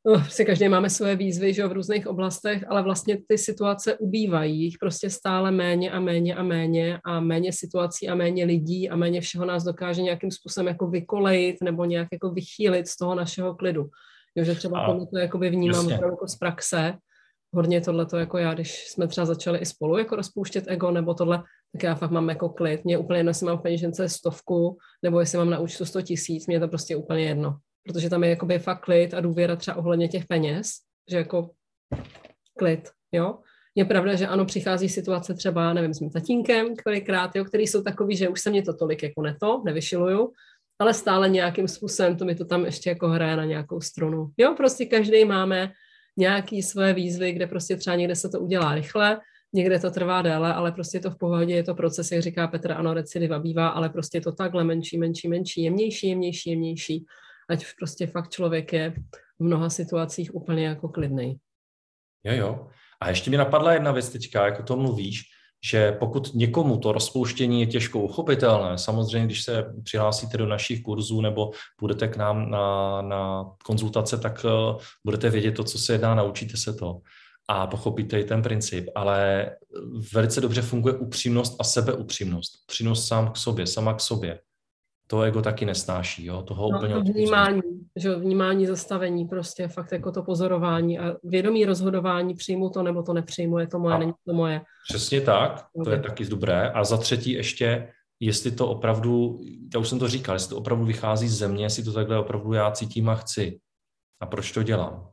uh, 0.03 0.27
si 0.27 0.45
každý 0.45 0.69
máme 0.69 0.89
své 0.89 1.15
výzvy 1.15 1.53
že 1.53 1.62
jo, 1.62 1.69
v 1.69 1.71
různých 1.71 2.07
oblastech, 2.07 2.65
ale 2.69 2.83
vlastně 2.83 3.17
ty 3.27 3.38
situace 3.38 3.98
ubývají, 3.98 4.63
jich 4.63 4.77
prostě 4.79 5.10
stále 5.10 5.51
méně 5.51 5.91
a 5.91 6.00
méně 6.00 6.36
a 6.36 6.43
méně 6.43 7.00
a 7.05 7.19
méně 7.19 7.53
situací 7.53 8.10
a 8.10 8.15
méně 8.15 8.45
lidí 8.45 8.89
a 8.89 8.95
méně 8.95 9.21
všeho 9.21 9.45
nás 9.45 9.63
dokáže 9.63 10.01
nějakým 10.01 10.31
způsobem 10.31 10.67
jako 10.67 10.88
vykolejit 10.88 11.55
nebo 11.63 11.86
nějak 11.86 12.07
jako 12.12 12.29
vychýlit 12.29 12.88
z 12.88 12.98
toho 12.98 13.15
našeho 13.15 13.55
klidu. 13.55 13.89
Jo, 14.35 14.43
že 14.43 14.55
třeba 14.55 14.85
tohle 14.85 15.07
to 15.07 15.17
jakoby 15.17 15.50
vnímám 15.50 15.89
jako 15.89 16.27
z 16.27 16.35
praxe, 16.35 16.93
hodně 17.55 17.81
tohle 17.81 18.05
to 18.05 18.17
jako 18.17 18.38
já, 18.38 18.53
když 18.53 18.88
jsme 18.88 19.07
třeba 19.07 19.25
začali 19.25 19.59
i 19.59 19.65
spolu 19.65 19.97
jako 19.97 20.15
rozpouštět 20.15 20.63
ego 20.67 20.91
nebo 20.91 21.13
tohle, 21.13 21.43
tak 21.71 21.83
já 21.83 21.95
fakt 21.95 22.11
mám 22.11 22.29
jako 22.29 22.50
klid. 22.50 22.85
Mě 22.85 22.97
úplně 22.97 23.19
jedno, 23.19 23.29
jestli 23.29 23.45
mám 23.45 23.57
v 23.57 23.61
peněžence 23.61 24.09
stovku, 24.09 24.77
nebo 25.03 25.19
jestli 25.19 25.38
mám 25.38 25.50
na 25.50 25.59
účtu 25.59 25.85
100 25.85 26.01
tisíc, 26.01 26.47
mě 26.47 26.55
je 26.55 26.59
to 26.59 26.67
prostě 26.67 26.95
úplně 26.95 27.23
jedno. 27.23 27.57
Protože 27.88 28.09
tam 28.09 28.23
je 28.23 28.29
jakoby 28.29 28.59
fakt 28.59 28.83
klid 28.83 29.13
a 29.13 29.21
důvěra 29.21 29.55
třeba 29.55 29.77
ohledně 29.77 30.07
těch 30.07 30.25
peněz, 30.25 30.67
že 31.11 31.17
jako 31.17 31.50
klid, 32.57 32.89
jo. 33.11 33.38
Je 33.75 33.85
pravda, 33.85 34.15
že 34.15 34.27
ano, 34.27 34.45
přichází 34.45 34.89
situace 34.89 35.33
třeba, 35.33 35.73
nevím, 35.73 35.93
s 35.93 36.00
mým 36.00 36.09
tatínkem, 36.09 36.75
kolikrát, 36.83 37.35
jo, 37.35 37.45
který 37.45 37.67
jsou 37.67 37.81
takový, 37.81 38.17
že 38.17 38.29
už 38.29 38.41
se 38.41 38.50
mě 38.50 38.63
to 38.63 38.73
tolik 38.73 39.03
jako 39.03 39.21
neto, 39.21 39.61
nevyšiluju, 39.65 40.31
ale 40.81 40.93
stále 40.93 41.29
nějakým 41.29 41.67
způsobem 41.67 42.17
to 42.17 42.25
mi 42.25 42.35
to 42.35 42.45
tam 42.45 42.65
ještě 42.65 42.89
jako 42.89 43.07
hraje 43.07 43.35
na 43.35 43.45
nějakou 43.45 43.81
strunu. 43.81 44.31
Jo, 44.38 44.53
prostě 44.57 44.85
každý 44.85 45.25
máme 45.25 45.71
nějaký 46.17 46.63
své 46.63 46.93
výzvy, 46.93 47.31
kde 47.31 47.47
prostě 47.47 47.77
třeba 47.77 47.95
někde 47.95 48.15
se 48.15 48.29
to 48.29 48.39
udělá 48.39 48.75
rychle, 48.75 49.19
někde 49.53 49.79
to 49.79 49.91
trvá 49.91 50.21
déle, 50.21 50.53
ale 50.53 50.71
prostě 50.71 51.00
to 51.00 51.11
v 51.11 51.17
pohodě, 51.17 51.55
je 51.55 51.63
to 51.63 51.75
proces, 51.75 52.11
jak 52.11 52.21
říká 52.21 52.47
Petr, 52.47 52.71
ano, 52.71 52.93
recidiva 52.93 53.39
bývá, 53.39 53.67
ale 53.67 53.89
prostě 53.89 54.17
je 54.17 54.21
to 54.21 54.31
takhle 54.31 54.63
menší, 54.63 54.97
menší, 54.97 55.27
menší, 55.27 55.63
jemnější, 55.63 56.07
jemnější, 56.07 56.50
jemnější, 56.50 57.05
ať 57.50 57.65
prostě 57.79 58.07
fakt 58.07 58.29
člověk 58.29 58.73
je 58.73 58.93
v 59.39 59.43
mnoha 59.43 59.69
situacích 59.69 60.35
úplně 60.35 60.65
jako 60.65 60.89
klidný. 60.89 61.38
Jo, 62.23 62.33
jo. 62.33 62.67
A 63.01 63.09
ještě 63.09 63.31
mi 63.31 63.38
napadla 63.38 63.73
jedna 63.73 63.91
věc 63.91 64.09
teďka, 64.09 64.45
jako 64.45 64.63
to 64.63 64.77
mluvíš, 64.77 65.21
že 65.63 65.91
pokud 65.91 66.34
někomu 66.34 66.77
to 66.77 66.91
rozpouštění 66.91 67.60
je 67.60 67.68
těžko 67.68 68.00
uchopitelné, 68.00 68.77
samozřejmě, 68.77 69.25
když 69.25 69.44
se 69.44 69.74
přihlásíte 69.84 70.38
do 70.38 70.48
našich 70.48 70.84
kurzů 70.84 71.22
nebo 71.22 71.51
půjdete 71.75 72.08
k 72.08 72.18
nám 72.18 72.51
na, 72.51 73.01
na 73.01 73.46
konzultace, 73.65 74.18
tak 74.18 74.46
uh, 74.46 74.82
budete 75.06 75.30
vědět 75.30 75.51
to, 75.51 75.63
co 75.63 75.80
se 75.80 75.94
jedná, 75.94 76.15
naučíte 76.15 76.58
se 76.58 76.74
to 76.74 76.98
a 77.48 77.68
pochopíte 77.68 78.20
i 78.20 78.24
ten 78.24 78.41
princip, 78.41 78.89
ale 78.96 79.50
velice 80.13 80.41
dobře 80.41 80.62
funguje 80.62 80.96
upřímnost 80.96 81.56
a 81.60 81.63
sebeupřímnost. 81.63 82.51
Upřímnost 82.63 83.08
sám 83.08 83.32
k 83.32 83.38
sobě, 83.38 83.68
sama 83.68 83.94
k 83.94 84.01
sobě 84.01 84.39
to 85.12 85.22
ego 85.22 85.41
taky 85.41 85.65
nesnáší, 85.65 86.25
jo, 86.25 86.41
toho 86.41 86.72
no, 86.72 86.77
úplně 86.77 86.94
to 86.94 87.01
vnímání, 87.01 87.62
že 87.96 88.15
vnímání, 88.15 88.65
zastavení, 88.65 89.25
prostě 89.25 89.68
fakt 89.68 89.91
jako 89.91 90.12
to 90.12 90.24
pozorování 90.24 91.00
a 91.00 91.15
vědomí 91.24 91.65
rozhodování, 91.65 92.34
přijmu 92.34 92.70
to 92.70 92.84
nebo 92.84 93.03
to 93.03 93.13
nepřijmu, 93.13 93.60
je 93.60 93.68
to 93.68 93.80
moje, 93.80 93.96
a 93.96 93.98
není 93.98 94.13
to 94.25 94.34
moje. 94.34 94.62
Přesně 94.89 95.22
tak, 95.22 95.65
to 95.84 95.89
je 95.89 96.00
taky 96.00 96.25
dobré. 96.25 96.70
A 96.70 96.84
za 96.84 96.98
třetí 96.98 97.32
ještě, 97.32 97.94
jestli 98.20 98.51
to 98.51 98.68
opravdu, 98.68 99.39
já 99.74 99.80
už 99.80 99.89
jsem 99.89 100.00
to 100.00 100.08
říkal, 100.08 100.36
jestli 100.36 100.50
to 100.50 100.58
opravdu 100.58 100.86
vychází 100.86 101.27
z 101.27 101.38
země, 101.38 101.65
jestli 101.65 101.84
to 101.84 101.94
takhle 101.94 102.20
opravdu 102.20 102.53
já 102.53 102.72
cítím 102.72 103.10
a 103.10 103.15
chci. 103.15 103.60
A 104.20 104.25
proč 104.25 104.51
to 104.51 104.63
dělám? 104.63 105.10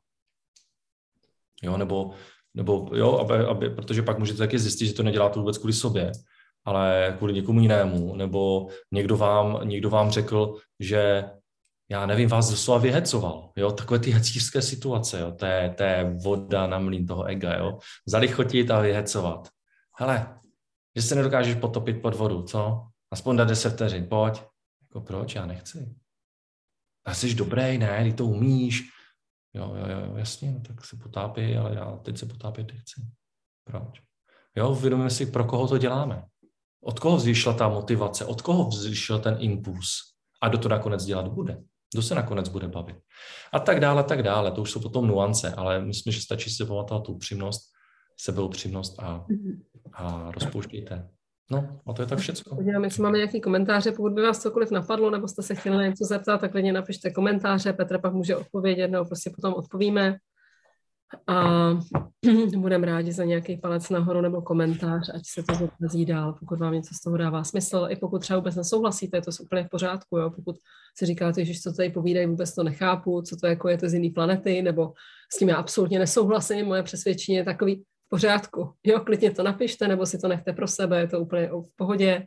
Jo, 1.62 1.76
nebo, 1.76 2.11
nebo 2.55 2.90
jo, 2.95 3.19
aby, 3.19 3.35
aby, 3.35 3.71
protože 3.71 4.02
pak 4.02 4.19
můžete 4.19 4.38
taky 4.38 4.59
zjistit, 4.59 4.87
že 4.87 4.95
to 4.95 5.02
neděláte 5.02 5.38
vůbec 5.38 5.59
kvůli 5.59 5.73
sobě, 5.73 6.12
ale 6.68 7.14
kvůli 7.18 7.32
někomu 7.32 7.60
jinému, 7.60 8.16
nebo 8.16 8.68
někdo 8.92 9.16
vám, 9.16 9.68
někdo 9.68 9.90
vám 9.90 10.10
řekl, 10.10 10.54
že 10.80 11.25
já 11.90 12.06
nevím, 12.06 12.28
vás 12.28 12.50
doslova 12.50 12.80
vyhecoval, 12.80 13.52
jo, 13.56 13.72
takové 13.72 13.98
ty 13.98 14.10
hecířské 14.10 14.62
situace, 14.62 15.20
jo, 15.20 15.32
to 15.75 15.84
je, 15.84 16.16
voda 16.22 16.66
na 16.66 16.78
mlín 16.78 17.06
toho 17.06 17.25
ega, 17.25 17.56
jo, 17.56 17.78
zalichotit 18.06 18.70
a 18.70 18.80
vyhecovat. 18.80 19.48
Hele, 19.98 20.38
že 20.96 21.02
se 21.02 21.14
nedokážeš 21.14 21.54
potopit 21.54 22.02
pod 22.02 22.14
vodu, 22.14 22.42
co? 22.42 22.87
Aspoň 23.10 23.37
na 23.37 23.44
10 23.44 23.70
vteřin, 23.70 24.06
pojď. 24.08 24.42
Jako 24.82 25.00
proč? 25.00 25.34
Já 25.34 25.46
nechci. 25.46 25.94
A 27.04 27.14
jsi 27.14 27.34
dobrý, 27.34 27.78
ne, 27.78 28.04
ty 28.04 28.12
to 28.12 28.26
umíš. 28.26 28.82
Jo, 29.54 29.75
jo, 29.76 29.87
jo, 29.88 30.16
jasně, 30.16 30.50
no, 30.50 30.60
tak 30.60 30.84
se 30.84 30.96
potápí, 30.96 31.56
ale 31.56 31.75
já 31.75 31.96
teď 31.96 32.18
se 32.18 32.26
potápět 32.26 32.72
nechci. 32.72 33.02
Proč? 33.64 34.02
Jo, 34.56 34.70
uvědomíme 34.70 35.10
si, 35.10 35.26
pro 35.26 35.44
koho 35.44 35.68
to 35.68 35.78
děláme. 35.78 36.25
Od 36.85 36.99
koho 36.99 37.16
vzýšla 37.16 37.52
ta 37.52 37.68
motivace, 37.68 38.25
od 38.25 38.42
koho 38.42 38.68
vzýšel 38.68 39.18
ten 39.18 39.37
impuls 39.40 39.88
a 40.42 40.49
kdo 40.49 40.58
to 40.58 40.68
nakonec 40.68 41.04
dělat 41.04 41.28
bude. 41.28 41.62
Kdo 41.94 42.02
se 42.02 42.14
nakonec 42.14 42.49
bude 42.49 42.68
bavit. 42.68 42.97
A 43.52 43.58
tak 43.58 43.80
dále, 43.80 44.04
tak 44.04 44.23
dále. 44.23 44.50
To 44.50 44.62
už 44.62 44.70
jsou 44.70 44.80
potom 44.80 45.06
nuance, 45.06 45.54
ale 45.54 45.85
myslím, 45.85 46.12
že 46.12 46.20
stačí 46.20 46.50
si 46.50 46.64
pamatovat 46.64 47.02
tu 47.02 47.12
upřímnost, 47.12 47.62
sebeupřímnost 48.20 49.00
a, 49.00 49.26
a 49.92 50.30
rozpouštějte. 50.30 51.08
No, 51.50 51.80
a 51.87 51.92
to 51.92 52.02
je 52.02 52.06
tak 52.06 52.18
všechno. 52.18 52.56
Podívám, 52.56 52.85
jestli 52.85 53.02
máme 53.02 53.18
nějaké 53.18 53.40
komentáře. 53.40 53.92
Pokud 53.92 54.12
by 54.12 54.23
vás 54.23 54.42
cokoliv 54.42 54.70
napadlo, 54.70 55.11
nebo 55.11 55.28
jste 55.28 55.42
se 55.42 55.54
chtěli 55.54 55.85
něco 55.85 56.04
zeptat, 56.04 56.40
tak 56.40 56.50
klidně 56.50 56.73
napište 56.73 57.11
komentáře. 57.11 57.73
Petr 57.73 58.00
pak 58.00 58.12
může 58.12 58.37
odpovědět, 58.37 58.88
nebo 58.88 59.04
prostě 59.04 59.30
potom 59.30 59.54
odpovíme. 59.54 60.16
A 61.26 61.70
budeme 62.56 62.86
rádi 62.86 63.12
za 63.12 63.24
nějaký 63.24 63.56
palec 63.56 63.90
nahoru 63.90 64.20
nebo 64.20 64.42
komentář, 64.42 65.10
ať 65.14 65.22
se 65.26 65.42
to 65.42 65.54
zobrazí 65.54 66.04
dál, 66.04 66.32
pokud 66.40 66.58
vám 66.58 66.72
něco 66.72 66.94
z 66.94 67.00
toho 67.00 67.16
dává 67.16 67.44
smysl. 67.44 67.86
I 67.90 67.96
pokud 67.96 68.18
třeba 68.18 68.38
vůbec 68.38 68.56
nesouhlasíte, 68.56 69.16
je 69.16 69.22
to 69.22 69.30
úplně 69.40 69.64
v 69.64 69.68
pořádku. 69.68 70.18
Jo? 70.18 70.30
Pokud 70.30 70.56
si 70.98 71.06
říkáte, 71.06 71.44
že 71.44 71.60
co 71.60 71.72
tady 71.72 71.90
povídají, 71.90 72.26
vůbec 72.26 72.54
to 72.54 72.62
nechápu, 72.62 73.22
co 73.22 73.36
to 73.36 73.46
jako 73.46 73.68
je 73.68 73.78
to 73.78 73.88
z 73.88 73.94
jiné 73.94 74.14
planety, 74.14 74.62
nebo 74.62 74.92
s 75.34 75.38
tím 75.38 75.48
já 75.48 75.56
absolutně 75.56 75.98
nesouhlasím, 75.98 76.66
moje 76.66 76.82
přesvědčení 76.82 77.36
je 77.36 77.44
takový, 77.44 77.84
pořádku. 78.08 78.72
Jo, 78.84 79.00
klidně 79.00 79.30
to 79.30 79.42
napište, 79.42 79.88
nebo 79.88 80.06
si 80.06 80.18
to 80.18 80.28
nechte 80.28 80.52
pro 80.52 80.68
sebe, 80.68 81.00
je 81.00 81.08
to 81.08 81.20
úplně 81.20 81.46
v 81.46 81.76
pohodě. 81.76 82.26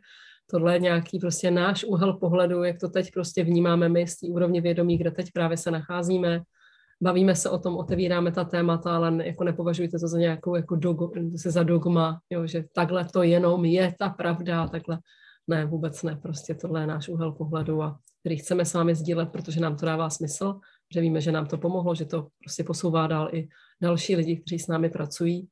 Tohle 0.50 0.74
je 0.74 0.78
nějaký 0.78 1.18
prostě 1.18 1.50
náš 1.50 1.84
úhel 1.84 2.12
pohledu, 2.12 2.62
jak 2.62 2.78
to 2.78 2.88
teď 2.88 3.10
prostě 3.12 3.44
vnímáme 3.44 3.88
my 3.88 4.06
z 4.06 4.18
té 4.18 4.26
úrovně 4.26 4.60
vědomí, 4.60 4.98
kde 4.98 5.10
teď 5.10 5.30
právě 5.32 5.56
se 5.56 5.70
nacházíme. 5.70 6.42
Bavíme 7.02 7.36
se 7.36 7.50
o 7.50 7.58
tom, 7.58 7.76
otevíráme 7.76 8.32
ta 8.32 8.44
témata, 8.44 8.96
ale 8.96 9.26
jako 9.26 9.44
nepovažujte 9.44 9.98
to 9.98 10.08
za 10.08 10.18
nějakou 10.18 10.56
jako 10.56 10.76
dogo, 10.76 11.10
se 11.36 11.50
za 11.50 11.62
dogma, 11.62 12.20
jo, 12.30 12.46
že 12.46 12.64
takhle 12.74 13.04
to 13.04 13.22
jenom 13.22 13.64
je 13.64 13.94
ta 13.98 14.08
pravda, 14.08 14.68
takhle. 14.68 14.98
Ne, 15.46 15.64
vůbec 15.64 16.02
ne, 16.02 16.16
prostě 16.16 16.54
tohle 16.54 16.80
je 16.80 16.86
náš 16.86 17.08
úhel 17.08 17.32
pohledu 17.32 17.82
a 17.82 17.98
který 18.20 18.36
chceme 18.36 18.64
s 18.64 18.74
vámi 18.74 18.94
sdílet, 18.94 19.32
protože 19.32 19.60
nám 19.60 19.76
to 19.76 19.86
dává 19.86 20.10
smysl, 20.10 20.60
že 20.94 21.00
víme, 21.00 21.20
že 21.20 21.32
nám 21.32 21.46
to 21.46 21.58
pomohlo, 21.58 21.94
že 21.94 22.04
to 22.04 22.28
prostě 22.38 22.64
posouvá 22.64 23.06
dál 23.06 23.28
i 23.32 23.48
další 23.80 24.16
lidi, 24.16 24.36
kteří 24.36 24.58
s 24.58 24.66
námi 24.66 24.90
pracují 24.90 25.48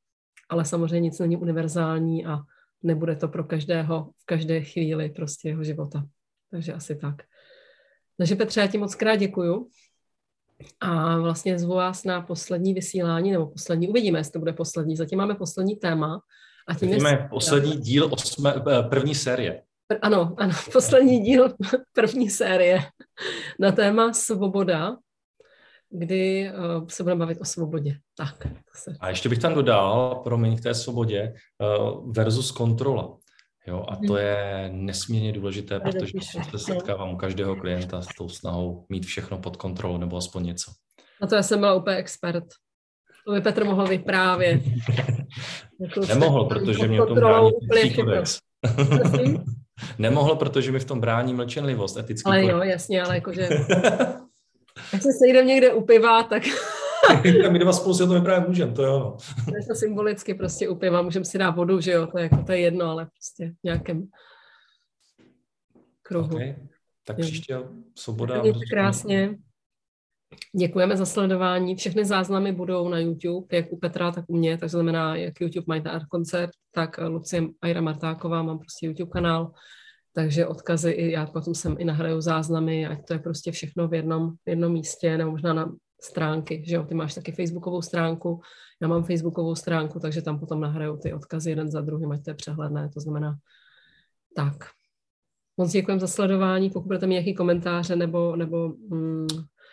ale 0.50 0.64
samozřejmě 0.64 1.00
nic 1.00 1.18
není 1.18 1.36
univerzální 1.36 2.26
a 2.26 2.38
nebude 2.82 3.16
to 3.16 3.28
pro 3.28 3.44
každého 3.44 4.10
v 4.22 4.26
každé 4.26 4.60
chvíli 4.60 5.08
prostě 5.08 5.48
jeho 5.48 5.64
života. 5.64 6.06
Takže 6.50 6.72
asi 6.72 6.96
tak. 6.96 7.14
Takže 8.18 8.36
Petře, 8.36 8.60
já 8.60 8.66
ti 8.66 8.78
moc 8.78 8.94
krát 8.94 9.16
děkuju. 9.16 9.68
A 10.80 11.18
vlastně 11.18 11.58
zvu 11.58 11.74
vás 11.74 12.04
na 12.04 12.20
poslední 12.20 12.74
vysílání, 12.74 13.32
nebo 13.32 13.46
poslední, 13.46 13.88
uvidíme, 13.88 14.18
jestli 14.18 14.32
to 14.32 14.38
bude 14.38 14.52
poslední. 14.52 14.96
Zatím 14.96 15.18
máme 15.18 15.34
poslední 15.34 15.76
téma. 15.76 16.20
A 16.68 16.74
tím 16.74 16.90
Zatím 16.90 17.06
je 17.06 17.28
poslední 17.30 17.76
díl 17.76 18.08
osme, 18.12 18.54
eh, 18.70 18.82
první 18.82 19.14
série. 19.14 19.62
Ano, 20.02 20.34
ano, 20.38 20.52
poslední 20.72 21.20
díl 21.20 21.54
první 21.92 22.30
série 22.30 22.80
na 23.58 23.72
téma 23.72 24.12
svoboda 24.12 24.96
kdy 25.90 26.50
uh, 26.52 26.86
se 26.88 27.02
budeme 27.02 27.18
bavit 27.18 27.38
o 27.40 27.44
svobodě. 27.44 27.96
Tak. 28.16 28.46
Se... 28.74 28.96
A 29.00 29.08
ještě 29.08 29.28
bych 29.28 29.38
tam 29.38 29.54
dodal, 29.54 30.20
promiň, 30.24 30.56
k 30.56 30.62
té 30.62 30.74
svobodě, 30.74 31.34
uh, 31.58 32.12
versus 32.12 32.50
kontrola. 32.50 33.16
Jo, 33.66 33.84
a 33.88 33.96
to 33.96 34.12
mhm. 34.12 34.16
je 34.16 34.70
nesmírně 34.72 35.32
důležité, 35.32 35.80
protože 35.80 36.12
se 36.50 36.58
setkávám 36.58 37.14
u 37.14 37.16
každého 37.16 37.56
klienta 37.56 38.02
s 38.02 38.06
tou 38.18 38.28
snahou 38.28 38.86
mít 38.88 39.06
všechno 39.06 39.38
pod 39.38 39.56
kontrolou 39.56 39.98
nebo 39.98 40.16
aspoň 40.16 40.46
něco. 40.46 40.72
A 41.22 41.26
to 41.26 41.34
já 41.34 41.42
jsem 41.42 41.60
byla 41.60 41.74
úplně 41.74 41.96
expert. 41.96 42.44
To 43.26 43.32
by 43.32 43.40
Petr 43.40 43.64
mohl 43.64 43.86
vyprávět. 43.86 44.62
jako 45.80 46.00
Nemohl, 46.08 46.44
protože 46.44 46.88
mě 46.88 47.00
v 47.00 47.06
tom 47.06 47.14
brání 47.14 47.52
kodex. 47.96 48.38
Nemohl, 49.98 50.36
protože 50.36 50.72
mi 50.72 50.78
v 50.78 50.84
tom 50.84 51.00
brání 51.00 51.34
mlčenlivost, 51.34 51.96
etický 51.96 52.26
Ale 52.26 52.40
kodex. 52.40 52.52
jo, 52.52 52.62
jasně, 52.62 53.02
ale 53.02 53.14
jakože 53.14 53.48
Až 54.92 55.02
se 55.02 55.08
sejdeme 55.18 55.48
někde 55.48 55.72
u 55.72 55.84
piva, 55.84 56.22
tak... 56.22 56.42
My 57.50 57.58
dva 57.58 57.72
spolu 57.72 57.94
si 57.94 58.06
to 58.06 58.14
vyprávět 58.14 58.48
můžeme, 58.48 58.72
to 58.72 58.82
jo. 58.82 58.98
No. 58.98 59.16
To 59.44 59.56
je 59.56 59.66
to 59.66 59.74
symbolicky 59.74 60.34
prostě 60.34 60.68
u 60.68 60.74
piva, 60.74 61.02
můžeme 61.02 61.24
si 61.24 61.38
dát 61.38 61.50
vodu, 61.50 61.80
že 61.80 61.92
jo, 61.92 62.06
to 62.06 62.18
je, 62.18 62.22
jako, 62.22 62.42
to 62.42 62.52
je 62.52 62.58
jedno, 62.58 62.86
ale 62.86 63.06
prostě 63.06 63.50
v 63.50 63.64
nějakém 63.64 64.08
kruhu. 66.02 66.34
Okay. 66.34 66.56
Tak 67.06 67.18
jo. 67.18 67.22
příště 67.22 67.58
svoboda. 67.98 68.42
Mějte 68.42 68.66
krásně. 68.70 69.38
Děkujeme 70.56 70.96
za 70.96 71.06
sledování. 71.06 71.76
Všechny 71.76 72.04
záznamy 72.04 72.52
budou 72.52 72.88
na 72.88 72.98
YouTube, 72.98 73.56
jak 73.56 73.72
u 73.72 73.76
Petra, 73.76 74.12
tak 74.12 74.24
u 74.28 74.36
mě, 74.36 74.58
tak 74.58 74.70
znamená, 74.70 75.16
jak 75.16 75.40
YouTube 75.40 75.74
Mind 75.74 75.86
Art 75.86 76.04
koncert, 76.04 76.50
tak 76.74 76.98
Lucie 77.08 77.42
Aira 77.62 77.80
Martáková, 77.80 78.42
mám 78.42 78.58
prostě 78.58 78.86
YouTube 78.86 79.10
kanál 79.10 79.52
takže 80.12 80.46
odkazy 80.46 80.90
i 80.90 81.10
já 81.10 81.26
potom 81.26 81.54
sem 81.54 81.76
i 81.78 81.84
nahraju 81.84 82.20
záznamy, 82.20 82.86
ať 82.86 83.06
to 83.06 83.12
je 83.12 83.18
prostě 83.18 83.52
všechno 83.52 83.88
v 83.88 83.94
jednom, 83.94 84.30
v 84.30 84.48
jednom 84.48 84.72
místě, 84.72 85.18
nebo 85.18 85.30
možná 85.30 85.52
na 85.52 85.72
stránky, 86.00 86.64
že 86.66 86.74
jo, 86.74 86.84
ty 86.84 86.94
máš 86.94 87.14
taky 87.14 87.32
facebookovou 87.32 87.82
stránku, 87.82 88.40
já 88.82 88.88
mám 88.88 89.04
facebookovou 89.04 89.54
stránku, 89.54 90.00
takže 90.00 90.22
tam 90.22 90.38
potom 90.38 90.60
nahraju 90.60 90.96
ty 90.96 91.12
odkazy 91.12 91.50
jeden 91.50 91.70
za 91.70 91.80
druhým, 91.80 92.12
ať 92.12 92.24
to 92.24 92.30
je 92.30 92.34
přehledné, 92.34 92.88
to 92.94 93.00
znamená 93.00 93.36
tak. 94.36 94.54
Moc 95.56 95.72
děkujem 95.72 96.00
za 96.00 96.06
sledování, 96.06 96.70
pokud 96.70 96.86
budete 96.86 97.06
mít 97.06 97.12
nějaký 97.12 97.34
komentáře 97.34 97.96
nebo, 97.96 98.36
nebo 98.36 98.68
mm, 98.68 99.26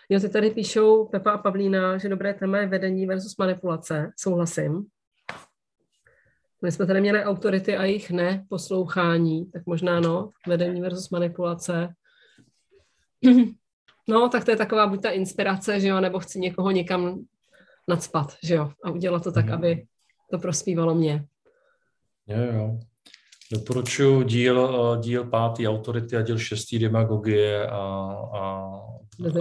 jo, 0.10 0.20
ty 0.20 0.30
tady 0.30 0.52
píšou 0.52 1.06
Pepa 1.06 1.32
a 1.32 1.38
Pavlína, 1.38 1.98
že 1.98 2.10
dobré 2.10 2.34
téma 2.34 2.58
je 2.58 2.68
vedení 2.68 3.06
versus 3.06 3.38
manipulace, 3.38 4.12
souhlasím. 4.18 4.86
My 6.62 6.72
jsme 6.72 6.86
tady 6.86 7.02
měli 7.02 7.24
autority 7.24 7.78
a 7.78 7.84
jejich 7.84 8.12
neposlouchání, 8.12 9.52
tak 9.52 9.66
možná 9.66 10.00
no, 10.00 10.30
vedení 10.48 10.82
versus 10.82 11.10
manipulace. 11.10 11.94
No, 14.08 14.30
tak 14.30 14.46
to 14.46 14.52
je 14.52 14.58
taková 14.58 14.88
buď 14.88 15.02
ta 15.02 15.10
inspirace, 15.10 15.80
že 15.80 15.88
jo, 15.88 16.02
nebo 16.02 16.20
chci 16.20 16.39
někoho 16.39 16.72
někam 16.72 17.20
nadspat, 17.88 18.36
že 18.43 18.56
jo, 18.56 18.72
a 18.84 18.91
udělat 18.91 19.24
to 19.24 19.32
tak, 19.32 19.46
mm. 19.46 19.54
aby 19.54 19.86
to 20.32 20.39
prospívalo 20.39 20.96
mě. 20.96 21.26
Jo, 22.28 22.54
jo. 22.54 22.80
Doporučuji 23.52 24.24
díl, 24.24 24.93
eh, 24.93 25.02
díl 25.02 25.24
pátý 25.24 25.67
autority 25.67 26.17
a 26.17 26.22
díl 26.22 26.38
šestý 26.38 26.80
demagogie 26.80 27.67
a, 27.67 27.78
a, 28.34 28.72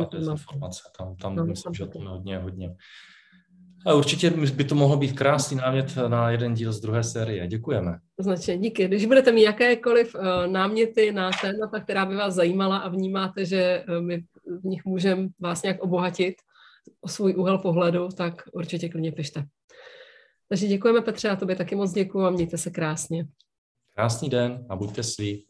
a 0.03 0.07
dezinformace. 0.13 0.83
Tam, 0.99 1.17
tam 1.17 1.37
no, 1.37 1.45
myslím, 1.45 1.75
že 1.75 1.87
to 1.87 2.03
je 2.03 2.09
hodně, 2.09 2.39
hodně 2.39 2.77
a 3.87 3.95
určitě 3.95 4.31
by 4.31 4.65
to 4.65 4.75
mohlo 4.75 4.97
být 4.97 5.13
krásný 5.13 5.57
námět 5.57 5.97
na 6.09 6.31
jeden 6.31 6.55
díl 6.55 6.73
z 6.73 6.81
druhé 6.81 7.03
série. 7.03 7.47
Děkujeme. 7.47 7.99
Značně 8.19 8.59
díky. 8.59 8.89
Když 8.89 9.07
budete 9.07 9.33
mít 9.33 9.43
jakékoliv 9.43 10.15
uh, 10.15 10.23
náměty 10.47 11.13
na 11.13 11.31
témata, 11.43 11.81
která 11.81 12.07
by 12.07 12.17
vás 12.17 12.35
zajímala 12.35 12.79
a 12.79 12.89
vnímáte, 12.89 13.45
že 13.45 13.85
uh, 13.89 14.05
my 14.05 14.25
v 14.61 14.65
nich 14.65 14.85
můžeme 14.85 15.29
vás 15.41 15.63
nějak 15.63 15.83
obohatit 15.83 16.35
o 17.01 17.09
svůj 17.09 17.35
úhel 17.35 17.59
pohledu, 17.59 18.09
tak 18.09 18.43
určitě 18.53 18.89
klidně 18.89 19.13
pište. 19.13 19.45
Takže 20.49 20.67
děkujeme 20.67 21.01
Petře 21.01 21.29
a 21.29 21.37
tobě 21.37 21.57
taky 21.57 21.75
moc 21.75 21.93
děkuji 21.93 22.21
a 22.27 22.31
mějte 22.31 22.59
se 22.59 22.71
krásně. 22.71 23.27
Krásný 23.95 24.29
den 24.29 24.67
a 24.69 24.77
buďte 24.77 25.03
svý. 25.03 25.47